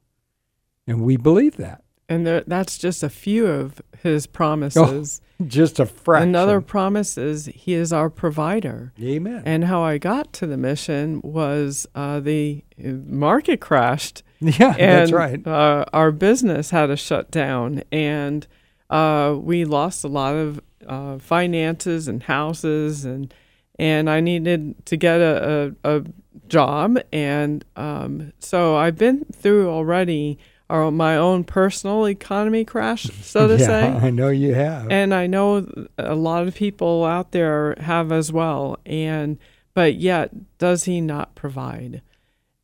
And 0.86 1.00
we 1.00 1.16
believe 1.16 1.56
that. 1.56 1.82
And 2.08 2.26
there, 2.26 2.42
that's 2.46 2.78
just 2.78 3.02
a 3.02 3.10
few 3.10 3.46
of 3.46 3.80
his 4.02 4.26
promises. 4.38 5.20
Oh, 5.40 5.44
just 5.46 5.78
a 5.80 5.86
fraction. 5.86 6.30
Another 6.30 6.60
promise 6.60 7.16
is 7.18 7.46
he 7.46 7.74
is 7.74 7.92
our 7.92 8.10
provider. 8.10 8.92
Amen. 9.00 9.42
And 9.44 9.64
how 9.64 9.82
I 9.82 9.98
got 9.98 10.32
to 10.34 10.46
the 10.46 10.56
mission 10.56 11.20
was 11.22 11.86
uh, 11.94 12.20
the 12.20 12.64
market 12.78 13.60
crashed. 13.60 14.22
Yeah, 14.58 14.70
and, 14.70 14.78
that's 14.78 15.12
right. 15.12 15.44
Uh, 15.44 15.84
our 15.92 16.12
business 16.12 16.70
had 16.70 16.86
to 16.86 16.96
shut 16.96 17.30
down, 17.32 17.82
and 17.90 18.46
uh, 18.88 19.36
we 19.36 19.64
lost 19.64 20.04
a 20.04 20.08
lot 20.08 20.36
of 20.36 20.60
uh, 20.86 21.18
finances 21.18 22.06
and 22.06 22.22
houses, 22.22 23.04
and 23.04 23.34
and 23.80 24.08
I 24.08 24.20
needed 24.20 24.86
to 24.86 24.96
get 24.96 25.20
a, 25.20 25.74
a, 25.82 25.96
a 25.96 26.04
job, 26.46 26.98
and 27.12 27.64
um, 27.74 28.32
so 28.38 28.76
I've 28.76 28.96
been 28.96 29.24
through 29.32 29.68
already 29.70 30.38
our, 30.70 30.90
my 30.90 31.16
own 31.16 31.44
personal 31.44 32.06
economy 32.06 32.64
crash, 32.64 33.04
so 33.22 33.48
to 33.48 33.56
yeah, 33.58 33.66
say. 33.66 33.88
I 34.02 34.10
know 34.10 34.28
you 34.28 34.54
have. 34.54 34.90
And 34.90 35.14
I 35.14 35.26
know 35.26 35.66
a 35.96 36.14
lot 36.14 36.46
of 36.46 36.54
people 36.54 37.04
out 37.04 37.32
there 37.32 37.74
have 37.80 38.12
as 38.12 38.32
well. 38.32 38.78
And 38.84 39.38
but 39.74 39.94
yet, 39.94 40.58
does 40.58 40.84
he 40.84 41.00
not 41.00 41.34
provide? 41.34 42.02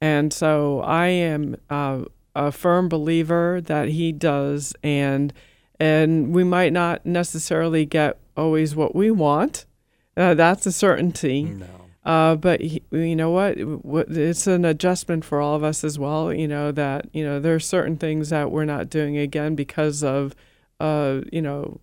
And 0.01 0.33
so 0.33 0.81
I 0.81 1.07
am 1.09 1.57
uh, 1.71 2.05
a 2.35 2.53
firm 2.53 2.89
believer 2.89 3.61
that 3.63 3.89
he 3.89 4.13
does, 4.13 4.75
and 4.83 5.33
and 5.81 6.35
we 6.35 6.45
might 6.45 6.73
not 6.73 7.05
necessarily 7.07 7.85
get 7.87 8.19
always 8.37 8.77
what 8.77 8.95
we 8.95 9.11
want. 9.11 9.67
Uh, 10.17 10.35
that's 10.35 10.67
a 10.67 10.73
certainty. 10.73 11.45
No. 11.45 11.67
Uh, 12.05 12.37
but 12.37 12.61
he, 12.61 12.83
you 12.91 13.17
know 13.17 13.31
what? 13.31 13.57
It's 14.11 14.47
an 14.47 14.65
adjustment 14.67 15.25
for 15.25 15.41
all 15.41 15.57
of 15.57 15.65
us 15.65 15.83
as 15.85 15.99
well. 15.99 16.33
You 16.35 16.49
know 16.49 16.71
that 16.73 17.07
you 17.15 17.25
know 17.25 17.41
there 17.41 17.55
are 17.55 17.61
certain 17.61 17.97
things 17.97 18.29
that 18.29 18.51
we're 18.51 18.67
not 18.67 18.91
doing 18.91 19.17
again 19.17 19.55
because 19.55 20.05
of, 20.05 20.35
uh, 20.81 21.21
you 21.33 21.41
know, 21.41 21.81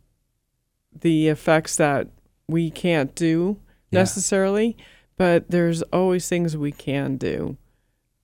the 1.00 1.28
effects 1.28 1.76
that 1.78 2.08
we 2.48 2.70
can't 2.70 3.16
do 3.16 3.58
Yeah. 3.90 4.00
necessarily. 4.02 4.78
But 5.18 5.50
there's 5.50 5.82
always 5.84 6.28
things 6.30 6.56
we 6.58 6.72
can 6.72 7.18
do 7.18 7.58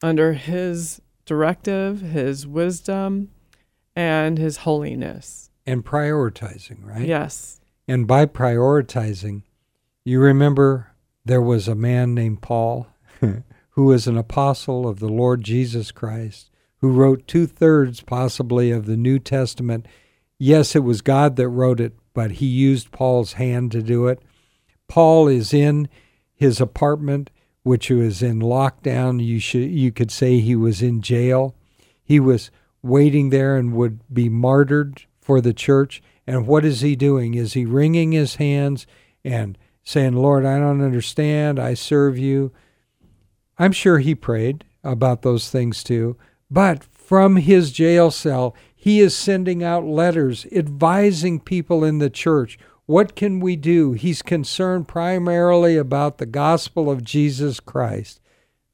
under 0.02 0.34
His 0.34 1.02
directive, 1.26 2.02
His 2.02 2.46
wisdom, 2.48 3.30
and 3.96 4.38
His 4.38 4.58
holiness. 4.58 5.50
And 5.66 5.84
prioritizing, 5.84 6.86
right? 6.86 7.06
Yes. 7.06 7.60
And 7.88 8.08
by 8.08 8.26
prioritizing, 8.26 9.44
you 10.04 10.20
remember 10.20 10.92
there 11.26 11.42
was 11.42 11.68
a 11.68 11.76
man 11.76 12.14
named 12.14 12.42
Paul 12.42 12.88
who 13.78 13.86
was 13.86 14.08
an 14.08 14.18
apostle 14.18 14.88
of 14.88 15.00
the 15.00 15.10
Lord 15.10 15.44
Jesus 15.44 15.92
Christ, 15.92 16.50
who 16.78 16.92
wrote 16.92 17.28
two 17.28 17.46
thirds 17.46 18.02
possibly 18.02 18.72
of 18.72 18.86
the 18.86 18.98
New 18.98 19.20
Testament. 19.20 19.88
Yes, 20.40 20.76
it 20.76 20.84
was 20.84 21.02
God 21.02 21.36
that 21.36 21.50
wrote 21.50 21.80
it, 21.80 21.94
but 22.14 22.32
he 22.32 22.46
used 22.46 22.92
Paul's 22.92 23.34
hand 23.34 23.72
to 23.74 23.82
do 23.82 24.08
it. 24.08 24.22
Paul 24.88 25.28
is 25.28 25.54
in 25.54 25.90
his 26.34 26.62
apartment, 26.62 27.30
which 27.67 27.89
was 27.89 28.23
in 28.23 28.39
lockdown. 28.39 29.23
You 29.23 29.39
should 29.39 29.69
you 29.69 29.91
could 29.91 30.10
say 30.10 30.39
he 30.39 30.56
was 30.56 30.82
in 30.82 31.01
jail. 31.01 31.53
He 32.01 32.19
was 32.19 32.49
waiting 32.82 33.30
there 33.30 33.58
and 33.58 33.73
would 33.73 33.99
be 34.12 34.30
martyred 34.30 35.03
for 35.19 35.41
the 35.41 35.53
church. 35.53 36.01
And 36.25 36.47
what 36.47 36.63
is 36.63 36.80
he 36.80 36.95
doing? 36.95 37.34
Is 37.34 37.53
he 37.53 37.65
wringing 37.65 38.13
his 38.13 38.36
hands 38.36 38.88
and 39.23 39.58
saying, 39.84 40.13
Lord, 40.13 40.45
I 40.45 40.60
don't 40.60 40.82
understand. 40.82 41.60
I 41.60 41.73
serve 41.73 42.17
you. 42.17 42.53
I'm 43.60 43.73
sure 43.73 43.99
he 43.99 44.15
prayed 44.15 44.63
about 44.84 45.21
those 45.21 45.49
things 45.49 45.84
too. 45.84 46.15
But 46.49 46.86
from 46.86 47.36
his 47.36 47.73
jail 47.73 48.12
cell, 48.12 48.56
he 48.73 49.01
is 49.01 49.13
sending 49.13 49.62
out 49.62 49.84
letters 49.84 50.45
advising 50.53 51.41
people 51.41 51.84
in 51.84 51.97
the 51.97 52.10
church. 52.10 52.58
What 52.88 53.15
can 53.15 53.39
we 53.39 53.56
do? 53.56 53.91
He's 53.93 54.21
concerned 54.21 54.88
primarily 54.88 55.76
about 55.78 56.17
the 56.17 56.26
gospel 56.26 56.89
of 56.89 57.04
Jesus 57.04 57.60
Christ. 57.60 58.19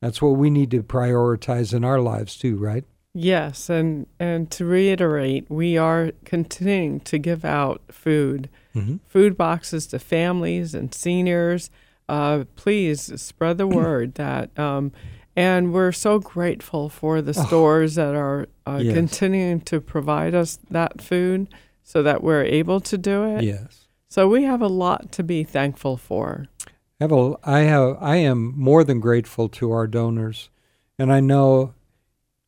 That's 0.01 0.21
what 0.21 0.37
we 0.37 0.49
need 0.49 0.69
to 0.71 0.83
prioritize 0.83 1.73
in 1.73 1.83
our 1.83 1.99
lives 1.99 2.37
too, 2.37 2.55
right? 2.57 2.83
Yes, 3.15 3.69
and 3.69 4.07
and 4.19 4.49
to 4.51 4.65
reiterate, 4.65 5.49
we 5.49 5.77
are 5.77 6.11
continuing 6.25 6.99
to 7.01 7.17
give 7.19 7.43
out 7.45 7.81
food, 7.91 8.49
Mhm. 8.75 8.99
food 9.07 9.37
boxes 9.37 9.85
to 9.87 9.99
families 9.99 10.73
and 10.73 10.93
seniors. 10.93 11.69
Uh, 12.09 12.43
please 12.55 13.19
spread 13.21 13.57
the 13.57 13.67
word 13.67 14.15
that, 14.23 14.57
um, 14.59 14.91
and 15.35 15.73
we're 15.73 15.91
so 15.91 16.19
grateful 16.19 16.89
for 16.89 17.21
the 17.21 17.33
stores 17.33 17.95
that 17.95 18.13
are 18.15 18.47
uh, 18.65 18.79
Yes. 18.81 18.93
continuing 18.95 19.59
to 19.61 19.79
provide 19.81 20.33
us 20.35 20.57
that 20.71 21.01
food, 21.01 21.47
so 21.83 22.01
that 22.03 22.23
we're 22.23 22.43
able 22.43 22.79
to 22.81 22.97
do 22.97 23.23
it. 23.25 23.43
Yes. 23.43 23.82
So 24.13 24.27
we 24.27 24.43
have 24.43 24.61
a 24.61 24.67
lot 24.67 25.11
to 25.13 25.23
be 25.23 25.43
thankful 25.43 25.97
for. 25.97 26.45
have 26.99 27.11
a, 27.11 27.35
I 27.43 27.61
have 27.61 27.97
I 27.99 28.17
am 28.17 28.53
more 28.55 28.83
than 28.83 28.99
grateful 28.99 29.49
to 29.49 29.71
our 29.71 29.87
donors, 29.87 30.51
and 30.99 31.11
I 31.11 31.19
know 31.19 31.73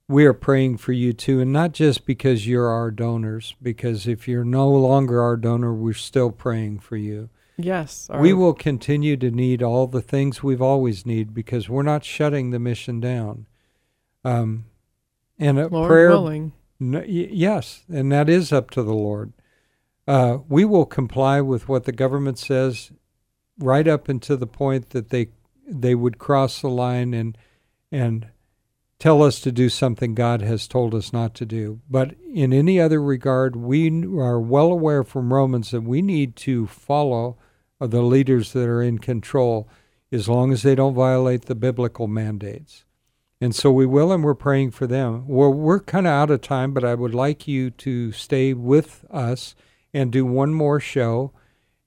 we 0.07 0.27
are 0.27 0.33
praying 0.33 0.77
for 0.77 0.91
you 0.91 1.11
too, 1.11 1.41
and 1.41 1.51
not 1.51 1.71
just 1.71 2.05
because 2.05 2.45
you're 2.45 2.67
our 2.67 2.91
donors. 2.91 3.55
Because 3.59 4.05
if 4.05 4.27
you're 4.27 4.45
no 4.45 4.69
longer 4.69 5.19
our 5.19 5.35
donor, 5.35 5.73
we're 5.73 5.95
still 5.95 6.29
praying 6.29 6.81
for 6.81 6.97
you. 6.97 7.29
Yes, 7.57 8.11
we 8.13 8.31
will 8.31 8.53
continue 8.53 9.17
to 9.17 9.31
need 9.31 9.63
all 9.63 9.87
the 9.87 10.03
things 10.03 10.43
we've 10.43 10.61
always 10.61 11.03
need 11.03 11.33
because 11.33 11.67
we're 11.67 11.81
not 11.81 12.05
shutting 12.05 12.51
the 12.51 12.59
mission 12.59 12.99
down. 12.99 13.47
Um, 14.23 14.65
and 15.39 15.57
a 15.57 15.67
Lord 15.67 15.89
prayer 15.89 16.11
willing. 16.11 16.53
yes, 16.79 17.85
and 17.89 18.11
that 18.11 18.29
is 18.29 18.53
up 18.53 18.69
to 18.69 18.83
the 18.83 18.93
Lord. 18.93 19.33
Uh, 20.07 20.39
we 20.47 20.65
will 20.65 20.85
comply 20.85 21.41
with 21.41 21.67
what 21.67 21.85
the 21.85 21.91
government 21.91 22.37
says, 22.37 22.91
right 23.57 23.87
up 23.87 24.07
until 24.07 24.37
the 24.37 24.47
point 24.47 24.91
that 24.91 25.09
they 25.09 25.27
they 25.67 25.95
would 25.95 26.19
cross 26.19 26.61
the 26.61 26.69
line 26.69 27.13
and 27.13 27.37
and 27.91 28.27
tell 28.99 29.23
us 29.23 29.39
to 29.39 29.51
do 29.51 29.67
something 29.67 30.13
God 30.13 30.41
has 30.41 30.67
told 30.67 30.93
us 30.93 31.11
not 31.11 31.33
to 31.35 31.45
do. 31.45 31.81
But 31.89 32.15
in 32.31 32.53
any 32.53 32.79
other 32.79 33.01
regard, 33.01 33.55
we 33.55 33.89
are 34.19 34.39
well 34.39 34.71
aware 34.71 35.03
from 35.03 35.33
Romans 35.33 35.71
that 35.71 35.81
we 35.81 36.01
need 36.01 36.35
to 36.37 36.67
follow 36.67 37.37
the 37.79 38.01
leaders 38.01 38.53
that 38.53 38.69
are 38.69 38.81
in 38.81 38.99
control, 38.99 39.67
as 40.11 40.29
long 40.29 40.53
as 40.53 40.63
they 40.63 40.75
don't 40.75 40.93
violate 40.93 41.45
the 41.45 41.55
biblical 41.55 42.07
mandates. 42.07 42.85
And 43.41 43.53
so 43.53 43.71
we 43.71 43.85
will, 43.85 44.13
and 44.13 44.23
we're 44.23 44.33
praying 44.33 44.71
for 44.71 44.87
them. 44.87 45.27
Well, 45.27 45.51
we're 45.51 45.81
kind 45.81 46.07
of 46.07 46.11
out 46.11 46.31
of 46.31 46.41
time, 46.41 46.73
but 46.73 46.85
I 46.85 46.95
would 46.95 47.13
like 47.13 47.47
you 47.47 47.69
to 47.71 48.11
stay 48.13 48.53
with 48.53 49.03
us 49.11 49.55
and 49.95 50.11
do 50.11 50.25
one 50.25 50.53
more 50.53 50.79
show. 50.81 51.31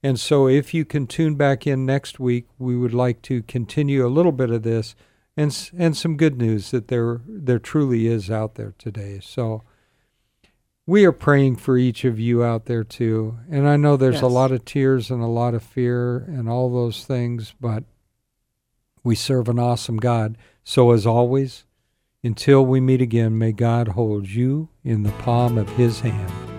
And 0.01 0.19
so 0.19 0.47
if 0.47 0.73
you 0.73 0.83
can 0.83 1.05
tune 1.05 1.35
back 1.35 1.67
in 1.67 1.85
next 1.85 2.19
week, 2.19 2.47
we 2.57 2.75
would 2.75 2.93
like 2.93 3.21
to 3.23 3.43
continue 3.43 4.05
a 4.05 4.09
little 4.09 4.31
bit 4.31 4.49
of 4.49 4.63
this 4.63 4.95
and 5.37 5.69
and 5.77 5.95
some 5.95 6.17
good 6.17 6.37
news 6.37 6.71
that 6.71 6.87
there 6.87 7.21
there 7.27 7.59
truly 7.59 8.07
is 8.07 8.31
out 8.31 8.55
there 8.55 8.73
today. 8.79 9.19
So 9.21 9.63
we 10.87 11.05
are 11.05 11.11
praying 11.11 11.57
for 11.57 11.77
each 11.77 12.03
of 12.03 12.19
you 12.19 12.43
out 12.43 12.65
there 12.65 12.83
too. 12.83 13.37
And 13.51 13.67
I 13.67 13.77
know 13.77 13.95
there's 13.95 14.21
a 14.21 14.27
lot 14.27 14.51
of 14.51 14.65
tears 14.65 15.11
and 15.11 15.21
a 15.21 15.27
lot 15.27 15.53
of 15.53 15.61
fear 15.61 16.17
and 16.17 16.49
all 16.49 16.73
those 16.73 17.05
things, 17.05 17.53
but 17.61 17.83
we 19.03 19.13
serve 19.13 19.47
an 19.49 19.59
awesome 19.59 19.97
God. 19.97 20.35
So, 20.63 20.91
as 20.91 21.05
always, 21.05 21.63
until 22.23 22.65
we 22.65 22.81
meet 22.81 23.01
again, 23.01 23.37
may 23.37 23.51
God 23.51 23.89
hold 23.89 24.29
you 24.29 24.69
in 24.83 25.03
the 25.03 25.11
palm 25.11 25.59
of 25.59 25.69
his 25.69 25.99
hand. 25.99 26.58